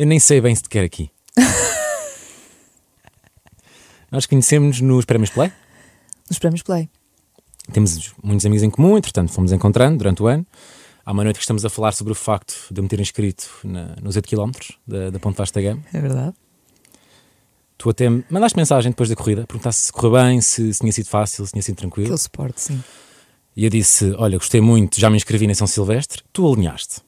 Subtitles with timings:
[0.00, 1.10] Eu nem sei bem se te quero aqui.
[4.10, 5.52] Nós conhecemos nos Prémios Play.
[6.30, 6.88] Nos prémios Play.
[7.70, 10.46] Temos muitos amigos em comum, entretanto fomos encontrando durante o ano.
[11.04, 13.46] Há uma noite que estamos a falar sobre o facto de eu me ter inscrito
[13.62, 14.52] na- nos 8 km
[14.86, 15.82] da, da Ponte Vasta Gama.
[15.92, 16.34] É verdade.
[17.76, 20.92] Tu até me mandaste mensagem depois da corrida, perguntaste se correu bem, se, se tinha
[20.92, 22.06] sido fácil, se tinha sido tranquilo.
[22.06, 22.82] Aquele suporte, sim.
[23.54, 26.22] E eu disse: Olha, gostei muito, já me inscrevi na São Silvestre.
[26.32, 27.02] Tu alinhaste.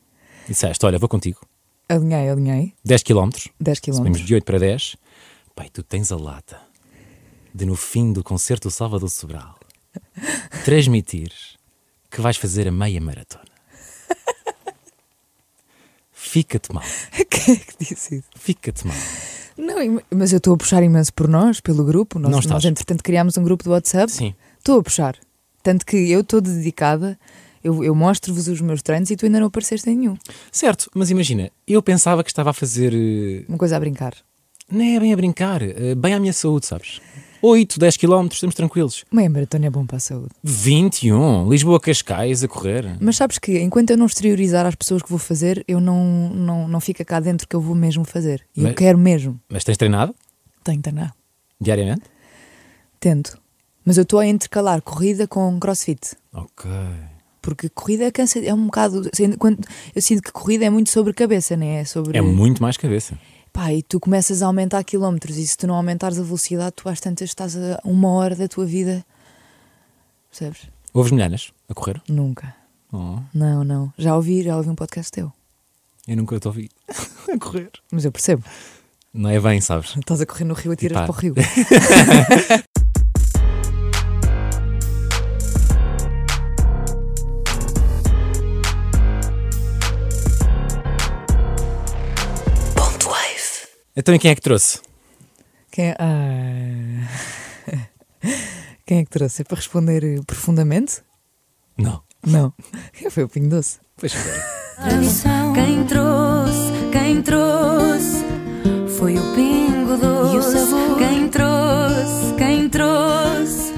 [0.46, 1.40] Disseste: Olha, vou contigo.
[1.88, 2.74] Alinhei, alinhei.
[2.84, 3.28] 10 km,
[3.60, 4.24] 10 subimos km.
[4.26, 4.96] de 8 para 10.
[5.54, 6.58] Pai, tu tens a lata
[7.54, 9.58] de no fim do concerto do Salvador Sobral
[10.64, 11.30] transmitir
[12.10, 13.44] que vais fazer a meia maratona.
[16.12, 16.84] Fica-te mal,
[17.28, 18.28] Quem é que disse isso?
[18.36, 18.96] fica-te mal.
[19.56, 19.76] Não,
[20.10, 22.18] mas eu estou a puxar imenso por nós, pelo grupo.
[22.18, 22.54] Nós, Não estás.
[22.54, 24.10] nós entretanto, criámos um grupo de WhatsApp.
[24.10, 25.18] Sim, Estou a puxar.
[25.62, 27.18] Tanto que eu estou dedicada,
[27.62, 30.16] eu, eu mostro-vos os meus treinos e tu ainda não apareceste em nenhum.
[30.50, 32.92] certo, mas imagina, eu pensava que estava a fazer.
[32.94, 34.14] eh, Uma coisa a brincar.
[34.70, 37.00] Não é bem a brincar, eh, bem à minha saúde, sabes?
[37.44, 39.04] 8, 10 km, estamos tranquilos.
[39.10, 40.30] Meia maratona é bom para a saúde.
[40.44, 42.96] 21, Lisboa-Cascais a correr.
[43.00, 46.68] Mas sabes que enquanto eu não exteriorizar às pessoas que vou fazer, eu não, não,
[46.68, 48.46] não fica cá dentro que eu vou mesmo fazer.
[48.56, 49.40] E eu quero mesmo.
[49.48, 50.14] Mas tens treinado
[50.62, 51.12] Tenho que treinar.
[51.60, 52.02] diariamente?
[53.00, 53.36] Tento.
[53.84, 56.14] Mas eu estou a intercalar corrida com crossfit.
[56.32, 56.70] Ok.
[57.42, 59.10] Porque corrida cansa, é um bocado.
[59.38, 61.80] quando- Eu sinto que corrida é muito sobre cabeça, não é?
[61.80, 62.16] É sobre.
[62.16, 63.18] É muito mais cabeça.
[63.52, 66.88] Pá, e tu começas a aumentar quilómetros e se tu não aumentares a velocidade, tu
[66.88, 69.04] às tantas estás a uma hora da tua vida.
[70.30, 70.70] Percebes?
[70.94, 72.00] Ouves milhanas a correr?
[72.08, 72.54] Nunca.
[72.90, 73.92] Oh, Não, não.
[73.98, 75.30] Já ouvi, já ouvi um podcast teu.
[76.08, 76.70] eu nunca te ouvi
[77.34, 77.70] a correr.
[77.90, 78.42] Mas eu percebo.
[79.12, 79.94] Não é bem, sabes?
[79.96, 81.34] Estás a correr no rio e tiras para o rio.
[93.96, 94.80] Então e quem é que trouxe?
[95.70, 95.96] Quem é...
[95.98, 97.08] Ah.
[98.86, 99.42] Quem é que trouxe?
[99.42, 101.02] É para responder profundamente?
[101.78, 102.02] Não.
[102.26, 102.52] Não.
[102.92, 103.78] Quem foi o Pinho Doce?
[103.96, 104.32] Pois foi.
[105.54, 108.24] Quem trouxe, quem trouxe
[108.98, 110.34] foi o pingo doce.
[110.34, 110.98] E o sabor?
[110.98, 113.72] Quem trouxe, quem trouxe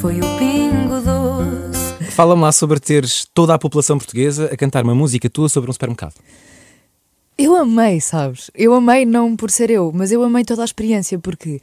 [0.00, 2.10] foi o pingo doce.
[2.10, 5.72] Fala-me lá sobre teres toda a população portuguesa a cantar uma música tua sobre um
[5.72, 6.14] supermercado.
[7.36, 8.48] Eu amei, sabes?
[8.54, 11.60] Eu amei não por ser eu, mas eu amei toda a experiência porque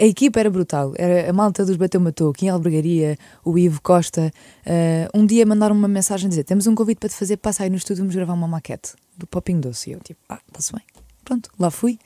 [0.00, 0.92] a equipa era brutal.
[0.96, 4.32] Era a malta dos Bateu Matou, Kim Albergaria, o Ivo Costa.
[4.66, 7.62] eh, um dia mandaram uma mensagem a dizer: Temos um convite para te fazer, passa
[7.62, 9.90] aí no estúdio, vamos gravar uma maquete do Popping Doce.
[9.90, 10.82] E eu, tipo, ah, está-se bem.
[11.24, 11.96] Pronto, lá fui.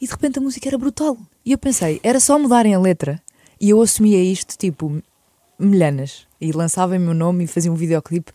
[0.00, 1.16] E de repente a música era brutal.
[1.44, 3.22] E eu pensei: era só mudarem a letra.
[3.60, 5.00] E eu assumia isto, tipo,
[5.58, 6.26] milhanas.
[6.40, 8.32] E lançava em meu nome e fazia um videoclipe.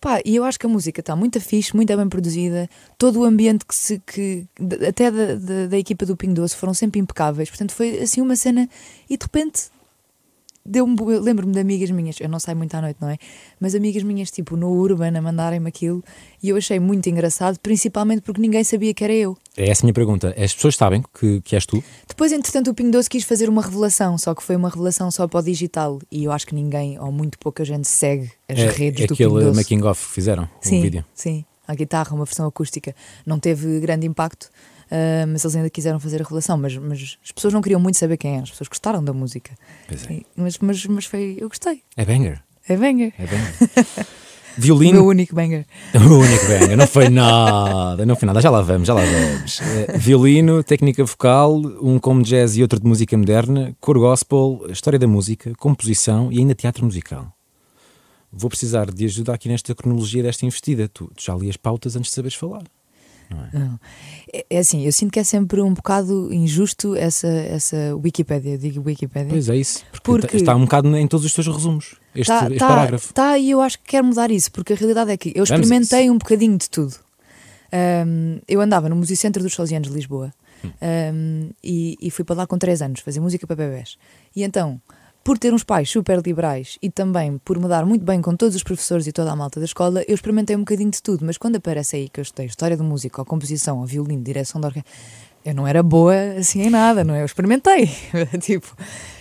[0.00, 3.24] Pá, e eu acho que a música está muito fixe, muito bem produzida, todo o
[3.24, 3.98] ambiente que se.
[4.00, 4.46] Que,
[4.86, 7.48] até da, da, da equipa do Pingo Doce foram sempre impecáveis.
[7.48, 8.68] Portanto, foi assim uma cena.
[9.08, 9.70] E de repente.
[10.68, 10.94] Deu-me.
[11.20, 13.16] Lembro-me de amigas minhas, eu não saio muito à noite, não é?
[13.58, 16.04] Mas amigas minhas, tipo, no Urban, a mandarem-me aquilo,
[16.42, 19.36] e eu achei muito engraçado, principalmente porque ninguém sabia que era eu.
[19.56, 20.34] É essa a minha pergunta.
[20.36, 21.82] As pessoas sabem que, que és tu?
[22.06, 25.26] Depois, entretanto, o Pingo Doce quis fazer uma revelação, só que foi uma revelação só
[25.26, 28.68] para o digital, e eu acho que ninguém, ou muito pouca gente, segue as é
[28.68, 29.56] redes é do Pingo aquele Doce.
[29.56, 31.04] making off que fizeram, o Sim, vídeo.
[31.14, 31.44] sim.
[31.66, 32.94] A guitarra, uma versão acústica.
[33.26, 34.48] Não teve grande impacto,
[34.90, 36.56] ah, mas eles ainda quiseram fazer a revelação.
[36.58, 39.52] Mas, mas as pessoas não queriam muito saber quem era, as pessoas gostaram da música.
[39.90, 40.12] É.
[40.12, 41.82] E- Mas, mas, mas foi, eu gostei.
[41.96, 42.42] É banger.
[42.68, 43.12] É banger.
[43.18, 44.06] É banger.
[44.56, 44.94] O Violino.
[44.94, 45.64] meu único banger.
[45.94, 46.76] O único banger.
[46.76, 48.04] Não foi nada.
[48.04, 48.40] Não foi nada.
[48.40, 49.60] Já lá vamos, já lá vamos.
[49.60, 54.98] Eh, violino, técnica vocal, um como jazz e outro de música moderna, cor gospel, história
[54.98, 57.32] da música, composição e ainda teatro musical.
[58.32, 60.88] Vou precisar de ajuda aqui nesta cronologia desta investida.
[60.88, 62.64] Tu, tu já li as pautas antes de saberes falar.
[63.52, 63.78] Não.
[64.32, 68.52] É, é assim, eu sinto que é sempre um bocado injusto essa, essa Wikipédia.
[68.52, 69.30] Eu digo Wikipédia.
[69.30, 69.84] Pois é isso.
[69.92, 71.96] Porque, Porque- está um bocado em todos os teus resumos.
[72.14, 73.12] Este, Tá, este tá, parágrafo.
[73.14, 76.10] tá, e eu acho que quero mudar isso, porque a realidade é que eu experimentei
[76.10, 76.94] um bocadinho de tudo.
[77.72, 80.32] Um, eu andava no Musicentro dos Salesianos de Lisboa
[80.64, 80.70] Hum.
[81.14, 83.96] um, e, e fui para lá com 3 anos fazer música para bebés.
[84.34, 84.80] E então,
[85.28, 88.54] por ter uns pais super liberais e também por me dar muito bem com todos
[88.56, 91.22] os professores e toda a malta da escola, eu experimentei um bocadinho de tudo.
[91.22, 94.58] Mas quando aparece aí que eu estudei história de música, ou composição, ou violino, direção
[94.58, 94.90] de orquestra,
[95.44, 97.20] eu não era boa assim em nada, não é?
[97.20, 97.90] Eu experimentei.
[98.40, 98.74] tipo,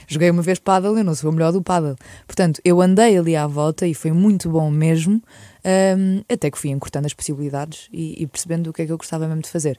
[0.08, 1.98] joguei uma vez paddle, eu não sou melhor do paddle.
[2.26, 5.22] Portanto, eu andei ali à volta e foi muito bom mesmo,
[5.98, 8.98] hum, até que fui encurtando as possibilidades e, e percebendo o que é que eu
[8.98, 9.78] gostava mesmo de fazer.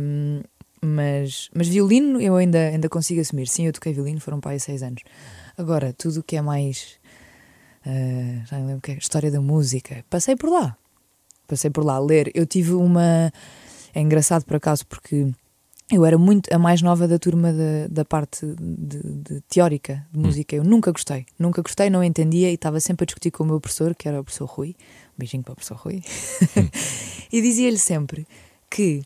[0.00, 0.40] Hum,
[0.84, 3.46] mas, mas violino eu ainda, ainda consigo assumir.
[3.46, 5.02] Sim, eu toquei violino, foram para aí seis anos.
[5.56, 6.98] Agora, tudo o que é mais.
[7.86, 8.94] ah, já nem lembro o que é.
[8.96, 10.04] História da música.
[10.10, 10.76] Passei por lá.
[11.46, 12.32] Passei por lá a ler.
[12.34, 13.32] Eu tive uma.
[13.94, 15.32] é engraçado por acaso porque
[15.90, 20.18] eu era muito a mais nova da turma da, da parte de, de teórica de
[20.18, 20.56] música.
[20.56, 23.60] Eu nunca gostei, nunca gostei, não entendia e estava sempre a discutir com o meu
[23.60, 24.74] professor, que era o professor Rui.
[25.14, 26.02] Um beijinho para o professor Rui.
[27.30, 28.26] e dizia-lhe sempre
[28.70, 29.02] que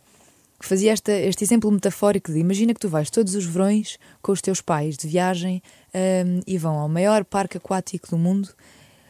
[0.60, 4.40] fazia esta, este exemplo metafórico de imagina que tu vais todos os verões com os
[4.40, 5.62] teus pais de viagem
[5.94, 8.48] um, e vão ao maior parque aquático do mundo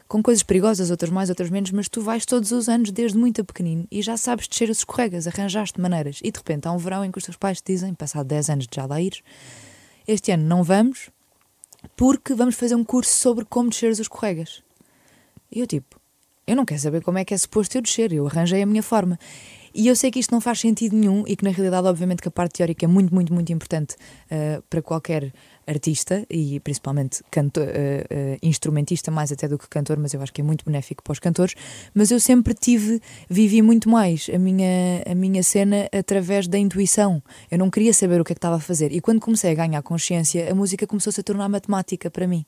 [0.09, 3.45] com coisas perigosas, outras mais, outras menos, mas tu vais todos os anos desde muito
[3.45, 6.21] pequenino e já sabes descer os escorregas, arranjaste maneiras.
[6.23, 8.51] E de repente há um verão em que os teus pais te dizem, passado 10
[8.51, 9.23] anos de já lá ires,
[10.07, 11.11] este ano não vamos
[11.97, 14.63] porque vamos fazer um curso sobre como descer os escorregas.
[15.51, 16.01] E eu tipo,
[16.47, 18.83] eu não quero saber como é que é suposto eu descer, eu arranjei a minha
[18.83, 19.19] forma.
[19.79, 22.29] E eu sei que isto não faz sentido nenhum e que na realidade, obviamente, que
[22.29, 25.35] a parte teórica é muito, muito, muito importante uh, para qualquer
[25.67, 30.33] artista e principalmente cantor, uh, uh, instrumentista, mais até do que cantor, mas eu acho
[30.33, 31.55] que é muito benéfico para os cantores.
[31.93, 37.23] Mas eu sempre tive, vivi muito mais a minha, a minha cena através da intuição.
[37.51, 38.93] Eu não queria saber o que é que estava a fazer.
[38.93, 42.47] E quando comecei a ganhar consciência, a música começou-se a tornar matemática para mim.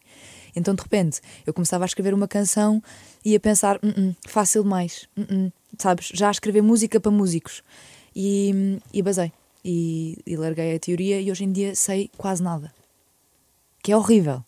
[0.56, 2.82] Então, de repente, eu começava a escrever uma canção
[3.22, 6.10] e a pensar: N -n, fácil demais, N sabes?
[6.14, 7.62] Já a escrever música para músicos.
[8.14, 9.32] E, e basei.
[9.64, 12.72] E, e larguei a teoria e hoje em dia sei quase nada.
[13.82, 14.42] Que é horrível.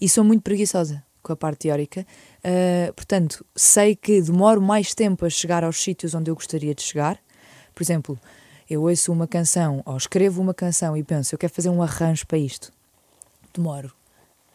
[0.00, 2.06] E sou muito preguiçosa com a parte teórica.
[2.44, 6.82] Uh, portanto, sei que demoro mais tempo a chegar aos sítios onde eu gostaria de
[6.82, 7.18] chegar.
[7.74, 8.18] Por exemplo,
[8.68, 12.26] eu ouço uma canção ou escrevo uma canção e penso, eu quero fazer um arranjo
[12.26, 12.72] para isto.
[13.52, 13.92] Demoro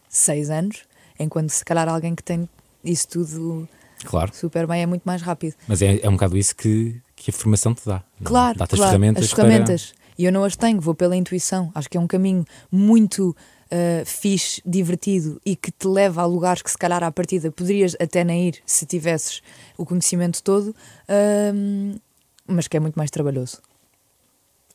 [0.07, 0.83] seis anos,
[1.19, 2.47] enquanto se calhar alguém que tem
[2.83, 3.67] isso tudo
[4.05, 4.31] claro.
[4.33, 5.55] super bem é muito mais rápido.
[5.67, 8.03] Mas é, é um bocado isso que, que a formação te dá.
[8.23, 9.25] Claro, dá-te claro, as ferramentas.
[9.25, 9.85] As ferramentas.
[9.85, 9.99] Para...
[10.17, 11.71] E eu não as tenho, vou pela intuição.
[11.73, 13.35] Acho que é um caminho muito
[13.69, 17.95] uh, fixe, divertido e que te leva a lugares que se calhar à partida poderias
[17.99, 19.41] até nem ir se tivesses
[19.77, 22.01] o conhecimento todo, uh,
[22.47, 23.61] mas que é muito mais trabalhoso.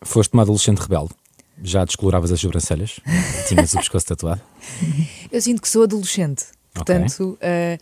[0.02, 1.14] Foste uma adolescente rebelde?
[1.62, 2.98] Já descoloravas as sobrancelhas?
[3.48, 4.40] Tinhas o pescoço tatuado?
[5.30, 6.46] Eu sinto que sou adolescente.
[6.72, 7.74] Portanto, okay.
[7.74, 7.78] uh,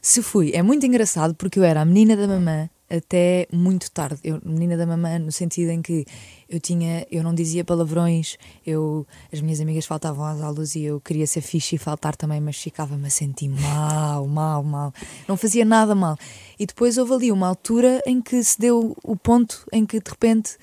[0.00, 4.18] se fui, é muito engraçado porque eu era a menina da mamã até muito tarde.
[4.24, 6.06] Eu, menina da mamã, no sentido em que
[6.48, 8.36] eu tinha, eu não dizia palavrões,
[8.66, 12.40] eu, as minhas amigas faltavam às aulas e eu queria ser fixe e faltar também,
[12.40, 14.94] mas ficava-me a sentir mal, mal, mal.
[15.26, 16.16] Não fazia nada mal.
[16.58, 20.10] E depois houve ali uma altura em que se deu o ponto em que de
[20.10, 20.56] repente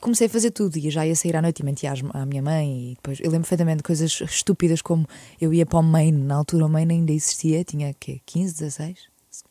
[0.00, 2.92] comecei a fazer tudo e já ia sair à noite e mentia à minha mãe
[2.92, 5.06] e depois eu lembro perfeitamente de coisas estúpidas como
[5.40, 8.98] eu ia para o Maine, na altura o Maine ainda existia, tinha que 15, 16,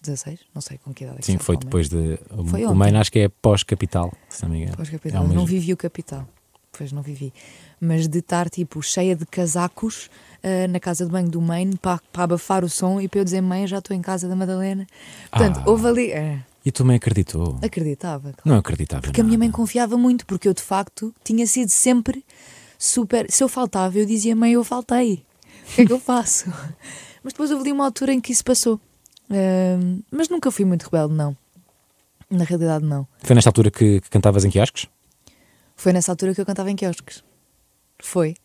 [0.02, 1.20] 16, não sei com que idade.
[1.20, 4.62] É Sim, foi depois de foi o Maine acho que é pós-capital, se não me
[4.62, 4.78] engano.
[4.78, 6.28] Pós-capital, é não vivi o capital.
[6.78, 7.34] Pois não vivi.
[7.80, 10.10] Mas de estar tipo cheia de casacos
[10.44, 13.24] uh, na casa de banho do Maine para, para abafar o som e para eu
[13.24, 14.86] dizer mãe, já estou em casa da Madalena.
[15.32, 15.70] Portanto, ah.
[15.70, 16.12] houve ali.
[16.12, 17.60] Uh, e tu também acreditou?
[17.62, 18.34] Acreditava.
[18.34, 18.42] Claro.
[18.44, 19.04] Não acreditava.
[19.04, 19.28] Porque nada.
[19.28, 22.26] a minha mãe confiava muito, porque eu de facto tinha sido sempre
[22.78, 23.32] super.
[23.32, 25.24] Se eu faltava, eu dizia, mãe, eu faltei.
[25.72, 26.50] O que é que eu faço?
[27.24, 28.82] mas depois houve ali uma altura em que isso passou.
[29.30, 31.38] Uh, mas nunca fui muito rebelde, não.
[32.30, 33.08] Na realidade, não.
[33.20, 34.88] Foi nesta altura que, que cantavas em quiosques?
[35.76, 37.24] Foi nessa altura que eu cantava em quiosques.
[38.00, 38.36] Foi.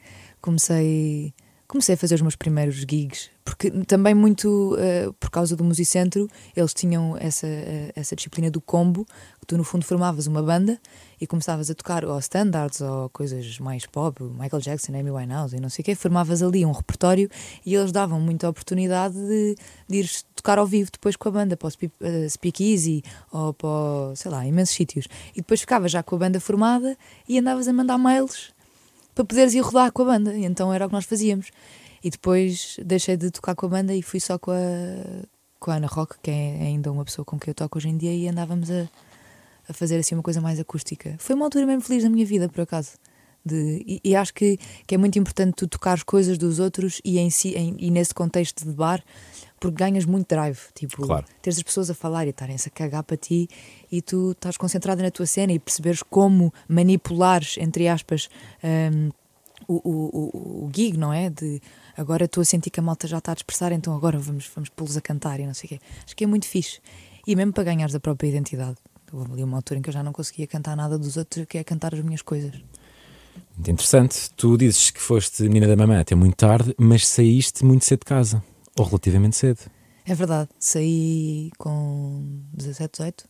[0.42, 1.32] Comecei
[1.70, 6.28] comecei a fazer os meus primeiros gigs, porque também muito uh, por causa do Musicentro,
[6.54, 9.04] eles tinham essa, uh, essa disciplina do combo,
[9.40, 10.80] que tu no fundo formavas uma banda
[11.20, 15.60] e começavas a tocar ou standards ou coisas mais pop, Michael Jackson, Amy Winehouse e
[15.60, 17.28] não sei o quê, formavas ali um repertório
[17.66, 19.56] e eles davam muita oportunidade de,
[19.88, 23.02] de ir tocar ao vivo depois com a banda, para o Speak, uh, Speak Easy
[23.32, 25.08] ou para, sei lá, imensos sítios.
[25.32, 26.96] E depois ficavas já com a banda formada
[27.28, 28.52] e andavas a mandar mails
[29.12, 30.36] para poderes ir rodar com a banda.
[30.36, 31.50] E então era o que nós fazíamos.
[32.02, 34.56] E depois deixei de tocar com a banda e fui só com a,
[35.58, 37.96] com a Ana Rock, que é ainda uma pessoa com quem eu toco hoje em
[37.96, 38.88] dia, e andávamos a,
[39.68, 41.14] a fazer assim uma coisa mais acústica.
[41.18, 42.92] Foi uma altura mesmo feliz da minha vida, por acaso.
[43.44, 47.18] De, e, e, acho que, que é muito importante tu tocar coisas dos outros e,
[47.18, 49.02] em si, em, e nesse contexto de bar,
[49.58, 50.58] porque ganhas muito drive.
[50.74, 51.24] Tipo, claro.
[51.40, 53.48] teres as pessoas a falar e estarem-se a cagar para ti
[53.90, 58.28] e tu estás concentrado na tua cena e perceberes como manipulares, entre aspas,
[58.62, 59.10] um,
[59.70, 61.30] o, o, o, o gig, não é?
[61.30, 61.62] De
[61.96, 64.68] agora estou a sentir que a malta já está a dispersar, então agora vamos, vamos
[64.68, 65.80] pô-los a cantar e não sei o quê.
[66.04, 66.80] Acho que é muito fixe.
[67.26, 68.76] E mesmo para ganhares a própria identidade.
[69.12, 71.58] Houve ali uma altura em que eu já não conseguia cantar nada dos outros, que
[71.58, 72.52] é cantar as minhas coisas.
[73.54, 74.30] Muito interessante.
[74.36, 78.06] Tu dizes que foste menina da mamãe até muito tarde, mas saíste muito cedo de
[78.06, 78.42] casa.
[78.78, 79.60] Ou relativamente cedo.
[80.04, 80.48] É verdade.
[80.58, 83.24] Saí com 17, 18.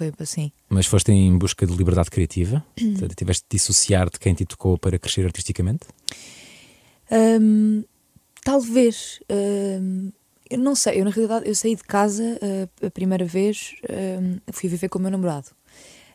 [0.00, 0.50] Foi assim.
[0.66, 2.64] Mas foste em busca de liberdade criativa?
[3.14, 5.86] Tiveste de dissociar de quem te tocou para crescer artisticamente?
[7.12, 7.84] Um,
[8.42, 9.20] talvez.
[9.28, 10.10] Um,
[10.48, 11.02] eu não sei.
[11.02, 13.74] Eu, na realidade, eu saí de casa uh, a primeira vez,
[14.22, 15.48] um, fui viver com o meu namorado.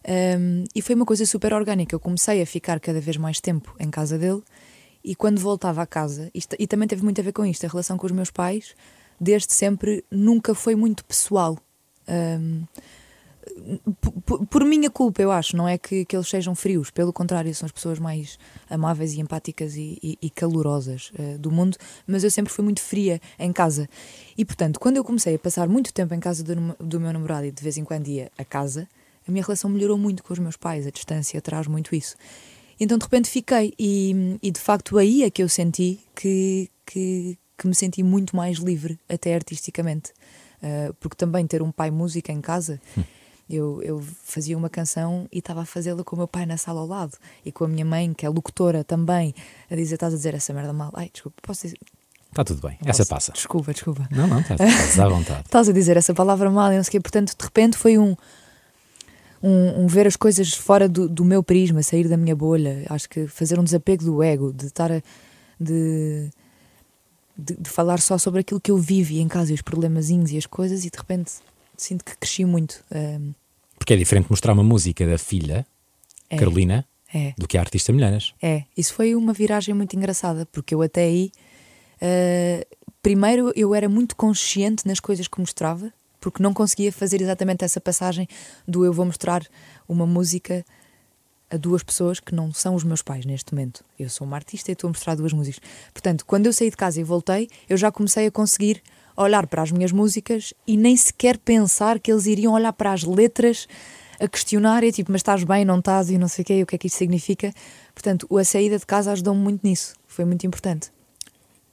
[0.08, 1.94] Um, e foi uma coisa super orgânica.
[1.94, 4.42] Eu comecei a ficar cada vez mais tempo em casa dele
[5.04, 7.70] e quando voltava à casa, isto, e também teve muito a ver com isto, a
[7.70, 8.74] relação com os meus pais,
[9.22, 11.56] desde sempre, nunca foi muito pessoal.
[12.08, 12.64] Um,
[14.50, 17.66] por, minha culpa, eu acho, não é que, que eles sejam frios, pelo contrário, são
[17.66, 18.38] as pessoas mais
[18.70, 22.82] amáveis e empáticas e, e, e calorosas uh, do mundo, mas eu sempre fui muito
[22.82, 23.88] fria em casa.
[24.38, 27.46] E portanto, quando eu comecei a passar muito tempo em casa do, do meu namorado
[27.46, 28.88] e de vez em quando ia a casa,
[29.28, 32.16] a minha relação melhorou muito com os meus pais, a distância traz muito isso.
[32.80, 37.38] Então de repente fiquei, e, e de facto aí é que eu senti que, que,
[37.58, 40.12] que me senti muito mais livre, até artisticamente.
[40.64, 42.82] Uh, porque também ter um pai música em casa.
[42.98, 43.04] Hum
[43.50, 46.80] eu, eu fazia uma canção e estava a fazê-la com o meu pai na sala
[46.80, 49.36] ao lado e com a minha mãe, que é locutora também,
[49.70, 50.92] a dizer: Estás a dizer essa merda mal?
[50.94, 51.78] Ai, desculpa, posso dizer.
[52.30, 53.32] Está tudo bem, essa passa.
[53.32, 54.10] Desculpa, desculpa.
[54.12, 55.42] Não, não, estás à vontade.
[55.46, 57.00] estás a dizer essa palavra mal e não sei o quê.
[57.00, 58.16] Portanto, de repente foi um,
[59.42, 62.86] um, um, ver as coisas fora do, do meu prisma, sair da minha bolha.
[62.90, 65.02] Acho que fazer um desapego do ego, de estar a,
[65.58, 66.30] de,
[67.38, 70.38] de, de, falar só sobre aquilo que eu vivo em casa, e os problemazinhos e
[70.38, 71.36] as coisas, e de repente
[71.78, 72.84] sinto que cresci muito.
[72.92, 73.34] Um,
[73.78, 75.66] Porque é diferente mostrar uma música da filha,
[76.30, 77.34] é, Carolina, é.
[77.38, 78.34] do que a artista Milhanas.
[78.42, 81.32] É, isso foi uma viragem muito engraçada, porque eu até aí.
[81.96, 82.66] Uh,
[83.02, 87.80] primeiro, eu era muito consciente nas coisas que mostrava, porque não conseguia fazer exatamente essa
[87.80, 88.28] passagem
[88.68, 89.46] do eu vou mostrar
[89.88, 90.66] uma música
[91.50, 93.84] a duas pessoas que não são os meus pais neste momento.
[93.98, 95.62] Eu sou uma artista e estou a mostrar duas músicas.
[95.94, 98.82] Portanto, quando eu saí de casa e voltei, eu já comecei a conseguir
[99.16, 103.04] olhar para as minhas músicas e nem sequer pensar que eles iriam olhar para as
[103.04, 103.68] letras
[104.20, 106.66] a questionar e tipo, mas estás bem, não estás e não sei o quê, o
[106.66, 107.54] que é que isto significa.
[107.94, 110.92] Portanto, a saída de casa ajudou-me muito nisso, foi muito importante.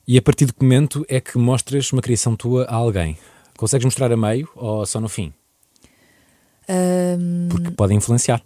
[0.06, 3.16] E a partir de que momento é que mostras uma criação tua a alguém?
[3.56, 5.32] Consegues mostrar a meio ou só no fim?
[6.68, 7.48] Um...
[7.48, 8.42] Porque pode influenciar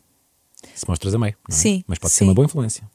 [0.74, 1.34] se mostras a meio.
[1.48, 1.52] É?
[1.52, 1.84] Sim.
[1.86, 2.18] Mas pode sim.
[2.18, 2.88] ser uma boa influência.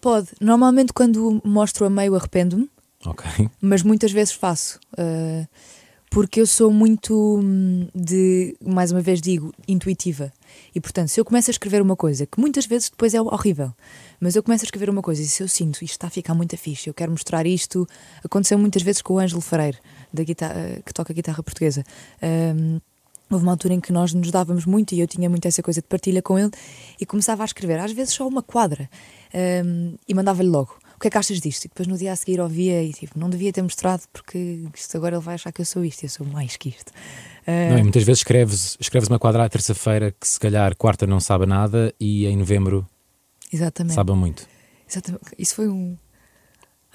[0.00, 0.28] Pode.
[0.40, 2.70] Normalmente, quando mostro a meio, arrependo-me.
[3.06, 3.50] Ok.
[3.60, 4.78] Mas muitas vezes faço.
[4.92, 5.46] Uh,
[6.14, 10.32] porque eu sou muito hum, de, mais uma vez digo, intuitiva.
[10.72, 13.72] E portanto, se eu começo a escrever uma coisa, que muitas vezes depois é horrível,
[14.20, 16.32] mas eu começo a escrever uma coisa e se eu sinto isto está a ficar
[16.32, 17.84] muito fixe, eu quero mostrar isto.
[18.22, 19.76] Aconteceu muitas vezes com o Ângelo Freire,
[20.12, 21.82] da guitarra, que toca guitarra portuguesa.
[22.22, 22.78] Um,
[23.28, 25.80] houve uma altura em que nós nos dávamos muito e eu tinha muito essa coisa
[25.80, 26.52] de partilha com ele
[27.00, 28.88] e começava a escrever, às vezes só uma quadra,
[29.64, 31.66] um, e mandava-lhe logo que é que achas disto?
[31.66, 34.96] E depois no dia a seguir ouvia e tipo, não devia ter mostrado porque isto
[34.96, 36.88] agora ele vai achar que eu sou isto e eu sou mais que isto.
[37.46, 37.72] Uh...
[37.72, 41.20] Não, e muitas vezes escreves, escreves uma quadra à terça-feira que se calhar quarta não
[41.20, 42.86] sabe nada e em novembro
[43.52, 43.94] Exatamente.
[43.94, 44.48] sabe muito.
[44.88, 45.24] Exatamente.
[45.38, 45.94] Isso foi um,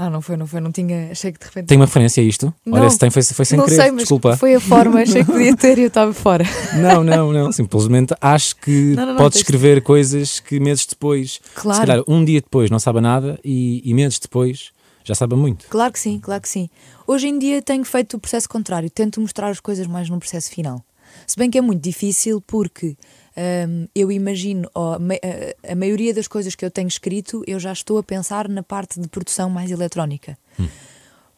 [0.02, 1.12] ah, não foi, não foi, não tinha.
[1.12, 1.66] Achei que de repente.
[1.68, 2.54] Tem uma referência a isto?
[2.66, 4.38] Não, Olha, se tem, foi, foi sem não querer, sei, desculpa.
[4.38, 6.46] Foi a forma, achei que podia ter e eu estava fora.
[6.80, 7.52] Não, não, não.
[7.52, 11.82] Simplesmente acho que não, não, podes escrever coisas que meses depois, claro.
[11.82, 14.72] se calhar um dia depois não sabe nada e, e meses depois
[15.04, 15.66] já sabe muito.
[15.68, 16.70] Claro que sim, claro que sim.
[17.06, 20.50] Hoje em dia tenho feito o processo contrário, tento mostrar as coisas mais no processo
[20.50, 20.82] final.
[21.28, 22.96] Se bem que é muito difícil porque
[23.38, 27.72] um, eu imagino, oh, a, a, maioria das coisas que eu tenho escrito, eu já
[27.72, 30.38] estou a pensar na parte de produção mais eletrónica.
[30.60, 30.68] Hum.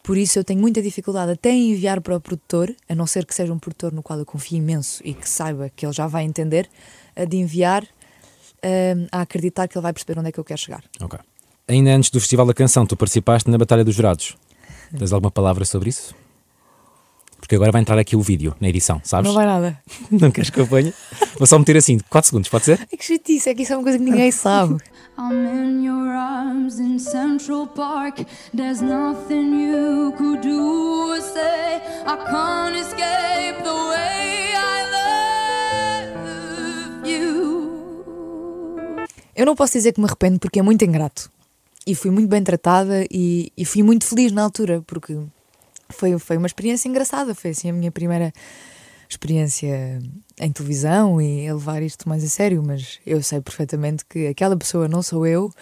[0.02, 3.24] Por isso eu tenho muita dificuldade até em enviar para o produtor, a não ser
[3.24, 6.08] que seja um produtor no qual eu confio imenso e que saiba que ele já
[6.08, 6.68] vai entender,
[7.28, 7.84] de enviar
[8.64, 10.82] um, a acreditar que ele vai perceber onde é que eu quero chegar.
[11.00, 11.18] Ok.
[11.68, 14.36] Ainda antes do Festival da Canção, tu participaste na Batalha dos Jurados.
[14.98, 16.14] Tens alguma palavra sobre isso?
[17.42, 19.26] Porque agora vai entrar aqui o vídeo na edição, sabes?
[19.26, 19.76] Não vai nada.
[20.08, 20.94] Não queres que eu ponha?
[21.36, 22.86] Vou só meter assim, 4 segundos, pode ser?
[22.90, 24.76] É que chatice, é que isso é uma coisa que ninguém sabe.
[25.18, 28.20] I'm in your arms in Central Park.
[28.56, 31.82] There's nothing you could do or say.
[32.06, 34.84] I can't escape the way I
[37.02, 37.72] love you.
[39.34, 41.28] Eu não posso dizer que me arrependo porque é muito ingrato.
[41.84, 45.18] E fui muito bem tratada e, e fui muito feliz na altura porque
[45.92, 48.32] foi, foi uma experiência engraçada, foi assim a minha primeira
[49.08, 50.00] experiência
[50.40, 54.56] em televisão e a levar isto mais a sério, mas eu sei perfeitamente que aquela
[54.56, 55.52] pessoa não sou eu,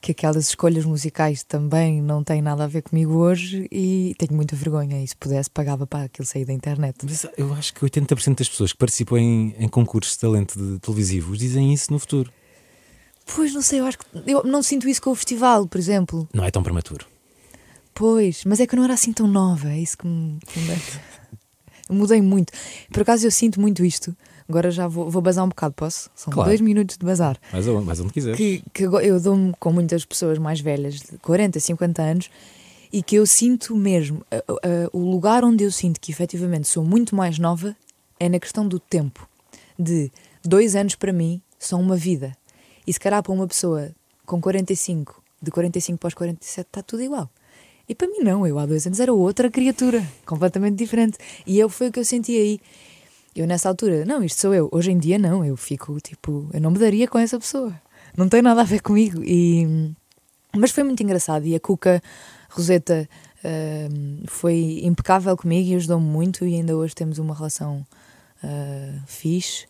[0.00, 4.54] que aquelas escolhas musicais também não têm nada a ver comigo hoje e tenho muita
[4.54, 5.02] vergonha.
[5.02, 6.98] E se pudesse, pagava para aquilo sair da internet.
[7.04, 10.78] Mas eu acho que 80% das pessoas que participam em, em concursos de talento de
[10.78, 12.30] televisivos dizem isso no futuro.
[13.34, 16.28] Pois não sei, eu acho que eu não sinto isso com o festival, por exemplo.
[16.34, 17.06] Não é tão prematuro.
[17.94, 20.38] Pois, mas é que eu não era assim tão nova, é isso que me.
[21.88, 22.52] mudei muito.
[22.92, 24.14] Por acaso eu sinto muito isto.
[24.48, 26.10] Agora já vou, vou bazar um bocado, posso?
[26.14, 26.50] São Claro.
[26.50, 27.38] dois minutos de bazar.
[27.52, 28.36] Mas onde, mas onde quiseres.
[28.36, 32.30] Que, que eu dou-me com muitas pessoas mais velhas, de 40, 50 anos,
[32.92, 34.22] e que eu sinto mesmo.
[34.30, 37.74] a- a- o lugar onde eu sinto que efetivamente sou muito mais nova
[38.20, 39.26] é na questão do tempo.
[39.78, 40.12] De
[40.44, 42.36] dois anos para mim são uma vida.
[42.86, 43.92] E se calhar para uma pessoa
[44.26, 47.30] com 45, de 45 para os 47, está tudo igual.
[47.88, 51.18] E para mim não, eu há dois anos era outra criatura, completamente diferente.
[51.46, 52.60] E eu foi o que eu senti aí.
[53.34, 54.68] Eu nessa altura, não, isto sou eu.
[54.72, 57.74] Hoje em dia não, eu fico tipo, eu não me daria com essa pessoa.
[58.16, 59.22] Não tem nada a ver comigo.
[59.24, 59.92] E,
[60.56, 61.44] mas foi muito engraçado.
[61.44, 62.00] E a Cuca
[62.48, 63.08] Roseta
[63.44, 66.46] hum, foi impecável comigo e ajudou-me muito.
[66.46, 67.84] E ainda hoje temos uma relação
[68.44, 69.66] uh, fixe.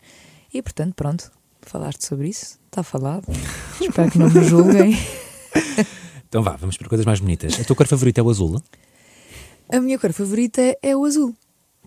[0.53, 1.31] E portanto, pronto,
[1.61, 3.25] falaste sobre isso, está falado.
[3.81, 4.95] Espero que não me julguem.
[6.27, 7.59] Então vá, vamos para coisas mais bonitas.
[7.59, 8.61] A tua cor favorita é o azul?
[9.71, 11.33] A minha cor favorita é o azul.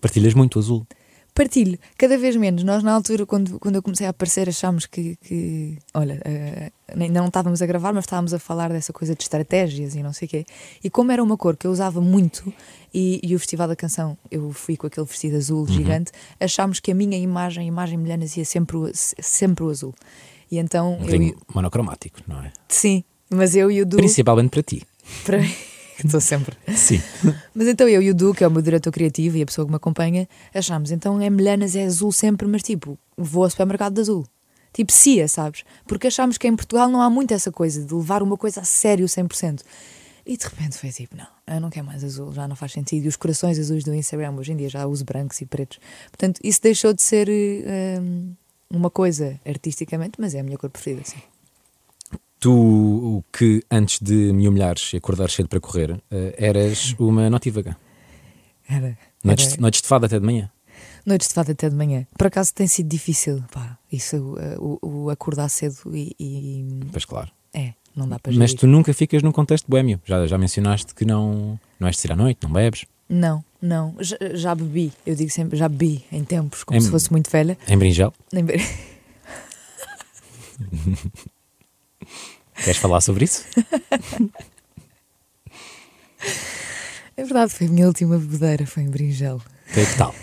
[0.01, 0.87] Partilhas muito o azul?
[1.33, 2.63] Partilho, cada vez menos.
[2.63, 7.27] Nós, na altura, quando, quando eu comecei a aparecer, achámos que, que olha, uh, não
[7.27, 10.29] estávamos a gravar, mas estávamos a falar dessa coisa de estratégias e não sei o
[10.29, 10.45] quê.
[10.83, 12.51] E como era uma cor que eu usava muito,
[12.93, 15.67] e, e o Festival da Canção, eu fui com aquele vestido azul Uhum.
[15.67, 19.93] gigante, achámos que a minha imagem, a imagem milhanas, ia sempre o, sempre o azul.
[20.51, 22.51] E então, Um eu, monocromático, não é?
[22.67, 24.83] sim, mas eu e o Du, Principalmente para ti.
[25.25, 25.53] para mim,
[26.03, 26.55] estou sempre.
[26.75, 27.01] Sim.
[27.53, 29.65] Mas então eu e o Du, que é o meu diretor criativo e a pessoa
[29.65, 33.93] que me acompanha, achámos, então é melhanas, é azul sempre, mas tipo, vou ao supermercado
[33.93, 34.25] de azul.
[34.71, 35.63] Tipo, cia, sabes?
[35.87, 38.63] Porque achámos que em Portugal não há muito essa coisa de levar uma coisa a
[38.63, 39.61] sério 100%.
[40.25, 43.05] E de repente foi tipo, não, eu não quero mais azul, já não faz sentido.
[43.05, 45.79] E os corações azuis do Instagram, hoje em dia já uso brancos e pretos.
[46.11, 47.27] Portanto, isso deixou de ser
[47.99, 48.33] hum,
[48.69, 51.17] uma coisa artisticamente, mas é a minha cor preferida, sim.
[52.39, 57.29] Tu, o que antes de me humilhares e acordar cedo para correr, eh, eras uma
[57.29, 57.75] notívaga.
[58.67, 60.49] Era, Noites, era- de- noites de fada até de manhã.
[61.05, 62.07] Noites de fada até de manhã.
[62.17, 67.03] Por acaso tem sido difícil, pá, isso, uh, o, o acordar cedo e, e- Pois
[67.03, 67.29] claro.
[67.53, 68.59] É, não dá para Mas gerir.
[68.59, 69.99] tu nunca ficas num contexto boémio.
[70.05, 72.85] Já, já mencionaste que não, não és de sair à noite, não bebes.
[73.09, 76.89] Não, não, já, já bebi, eu digo sempre, já bebi em tempos, como Em- se
[76.89, 77.57] fosse muito velha.
[77.67, 78.13] Em brinjel.
[78.31, 78.59] Nem be-
[82.55, 83.45] Queres falar sobre isso?
[87.15, 89.41] É verdade, foi a minha última bebedeira, foi em Bringel.
[89.73, 90.13] Que, que tal?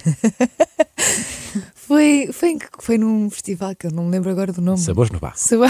[1.74, 4.78] Foi, foi, em que- foi num festival que eu não me lembro agora do nome.
[4.78, 5.36] Sabores no barro.
[5.36, 5.68] Saba-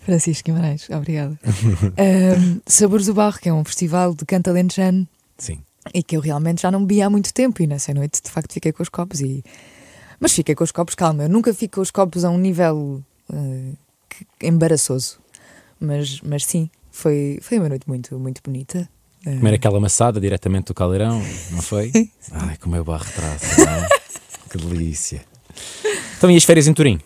[0.00, 1.38] Francisco Guimarães, obrigada.
[1.98, 5.06] Ahm, Sabores do Barro, que é um festival de canto alentejano
[5.38, 5.60] Sim.
[5.94, 8.52] e que eu realmente já não bebi há muito tempo e nessa noite de facto
[8.52, 9.44] fiquei com os copos e
[10.18, 13.02] mas fiquei com os copos, calma, eu nunca fico com os copos a um nível
[14.08, 15.18] que- embaraçoso
[15.78, 18.88] mas, mas sim, foi, foi uma noite muito, muito bonita
[19.26, 21.92] Eh, Comer aquela maçada diretamente do caldeirão, não foi?
[22.32, 23.42] Ai, como é o barro atrás.
[23.58, 23.88] não é?
[24.50, 25.22] Que delícia.
[26.16, 26.98] Então, e as férias em Turim?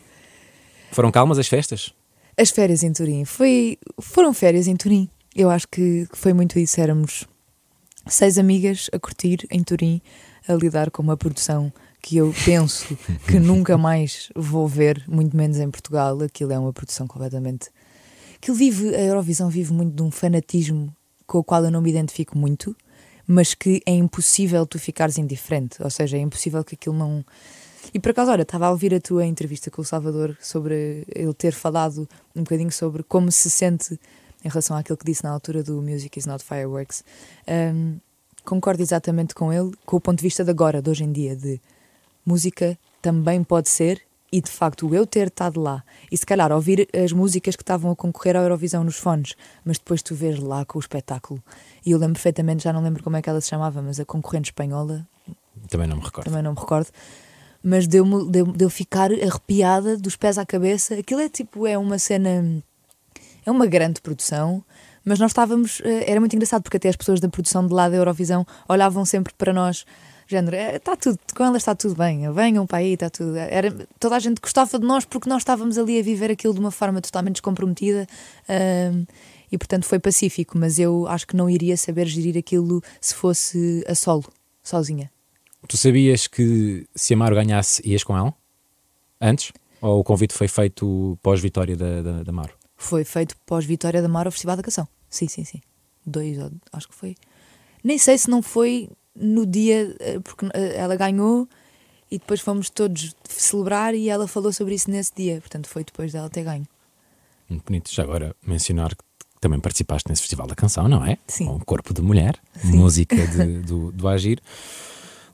[0.93, 1.93] Foram calmas as festas?
[2.39, 5.09] As férias em Turim foi, foram férias em Turim.
[5.35, 6.81] Eu acho que foi muito isso.
[6.81, 7.27] Éramos
[8.07, 10.01] seis amigas a curtir em Turim,
[10.49, 11.73] a lidar com uma produção
[12.05, 16.21] que eu penso que nunca mais vou ver, muito menos em Portugal.
[16.21, 17.71] Aquilo é uma produção completamente.
[18.37, 20.95] Aquilo vive, a Eurovisão vive muito de um fanatismo
[21.27, 22.77] com o qual eu não me identifico muito,
[23.27, 25.83] mas que é impossível tu ficares indiferente.
[25.83, 27.25] Ou seja, é impossível que aquilo não.
[27.95, 31.33] E por acaso, olha, estava a ouvir a tua entrevista com o Salvador sobre ele
[31.33, 33.99] ter falado um bocadinho sobre como se sente
[34.45, 37.03] em relação àquilo que disse na altura do Music is Not Fireworks.
[37.49, 37.97] Ahm,
[38.45, 41.35] concordo exatamente com ele, com o ponto de vista de agora, de hoje em dia,
[41.35, 41.59] de
[42.25, 46.89] música também pode ser, e de facto eu ter estado lá e se calhar ouvir
[46.93, 49.35] as músicas que estavam a concorrer à Eurovisão nos fones,
[49.65, 51.41] mas depois tu vês lá com o espetáculo.
[51.87, 54.05] E eu lembro perfeitamente, já não lembro como é que ela se chamava, mas a
[54.05, 55.07] concorrente espanhola,
[55.69, 56.25] Também não me recordo.
[56.25, 56.89] também não me recordo,
[57.63, 60.95] mas deu-me deu, deu ficar arrepiada dos pés à cabeça.
[60.97, 62.61] Aquilo é tipo, é uma cena,
[63.47, 64.65] é uma grande produção,
[65.05, 67.89] mas nós estávamos, eh, era muito engraçado porque até as pessoas da produção de lá
[67.89, 69.85] da Eurovisão olhavam sempre para nós.
[70.27, 73.37] Género, está tudo, com elas está tudo bem, venham para aí, está tudo.
[73.37, 76.61] Era, toda a gente gostava de nós porque nós estávamos ali a viver aquilo de
[76.61, 78.07] uma forma totalmente descomprometida
[78.49, 79.05] ahm,
[79.53, 80.57] e, portanto, foi pacífico.
[80.57, 84.25] Mas eu acho que não iria saber gerir aquilo se fosse a solo,
[84.63, 85.11] sozinha.
[85.69, 88.35] Tu sabias que se Amaro ganhasse, ias com ela?
[89.21, 89.53] Antes?
[89.81, 92.55] Ou o convite foi feito pós-vitória da, da, da Amaro?
[92.77, 94.89] Foi feito pós-vitória da Mara ao Festival da Canção.
[95.09, 95.61] Sim, sim, sim.
[96.05, 96.39] Dois,
[96.73, 97.15] acho que foi.
[97.83, 101.49] Nem sei se não foi no dia, eh, porque eh, ela ganhou
[102.11, 105.41] e depois fomos todos celebrar e ela falou sobre isso nesse dia.
[105.41, 106.67] Portanto, foi depois dela ter ganho.
[107.49, 107.93] Muito bonito.
[107.93, 109.05] Já agora mencionar que
[109.41, 111.19] também participaste nesse Festival da Canção, não é?
[111.27, 111.47] Sim.
[111.47, 112.77] Com Corpo de Mulher, Sim.
[112.79, 114.41] música de- do, do Agir.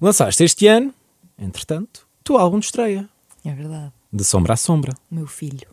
[0.01, 0.93] Lançaste este ano,
[1.39, 3.09] entretanto, o teu álbum de estreia,
[3.45, 3.93] É verdade.
[4.13, 4.93] De Sombra a Sombra.
[5.11, 5.69] O meu filho.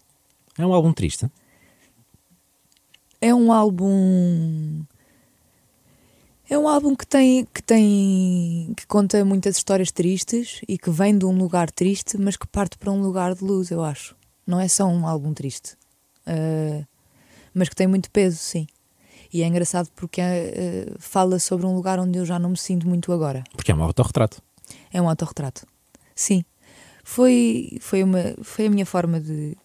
[0.58, 1.30] É um álbum triste.
[3.20, 4.84] É um álbum.
[6.50, 11.18] É um álbum que tem, que tem que conta muitas histórias tristes e que vem
[11.18, 14.16] de um lugar triste, mas que parte para um lugar de luz, eu acho.
[14.46, 15.74] Não é só um álbum triste,
[16.26, 16.88] uh,
[17.54, 18.66] mas que tem muito peso, sim.
[19.34, 22.88] E é engraçado porque uh, fala sobre um lugar onde eu já não me sinto
[22.88, 23.44] muito agora.
[23.54, 24.42] Porque é um autorretrato.
[24.94, 25.68] É um autorretrato,
[26.16, 26.46] sim.
[27.04, 29.58] Foi, foi, uma, foi a minha forma de,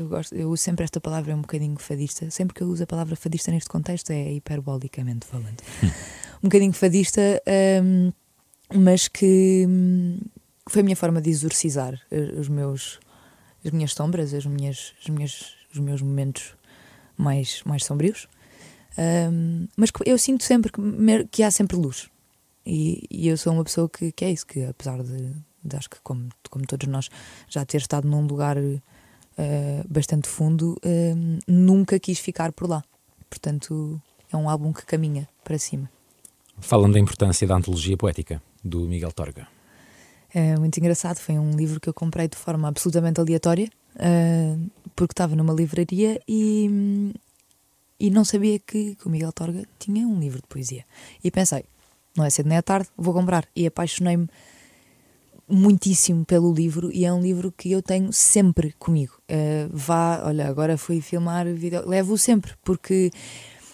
[0.00, 2.30] eu, gosto, eu uso sempre esta palavra, é um bocadinho fadista.
[2.30, 5.62] Sempre que eu uso a palavra fadista neste contexto é hiperbolicamente falando.
[6.42, 7.20] um bocadinho fadista,
[7.84, 8.12] um,
[8.74, 10.18] mas que um,
[10.66, 12.00] foi a minha forma de exorcizar
[12.38, 12.98] os meus,
[13.64, 16.54] as minhas sombras, as minhas, as minhas, os meus momentos
[17.16, 18.26] mais, mais sombrios.
[18.98, 20.80] Um, mas eu sinto sempre que,
[21.30, 22.08] que há sempre luz.
[22.64, 25.32] E, e, eu sou uma pessoa que, que é isso, que apesar de,
[25.64, 27.08] de acho que como, como todos nós
[27.48, 28.56] já ter estado num lugar
[29.38, 32.82] uh, bastante fundo, uh, nunca quis ficar por lá.
[33.28, 34.00] Portanto,
[34.32, 35.90] é um álbum que caminha para cima.
[36.58, 39.46] Falando da importância da antologia poética do Miguel Torga.
[40.32, 45.12] É muito engraçado, foi um livro que eu comprei de forma absolutamente aleatória, uh, porque
[45.12, 47.12] estava numa livraria e,
[47.98, 50.84] e não sabia que, que, o Miguel Torga tinha um livro de poesia.
[51.24, 51.64] E pensei,
[52.16, 53.46] não é cedo nem é tarde, vou comprar.
[53.56, 54.28] E apaixonei-me
[55.50, 59.14] muitíssimo pelo livro e é um livro que eu tenho sempre comigo.
[59.30, 63.10] Uh, vá, olha, agora fui filmar vídeo, levo-o sempre, porque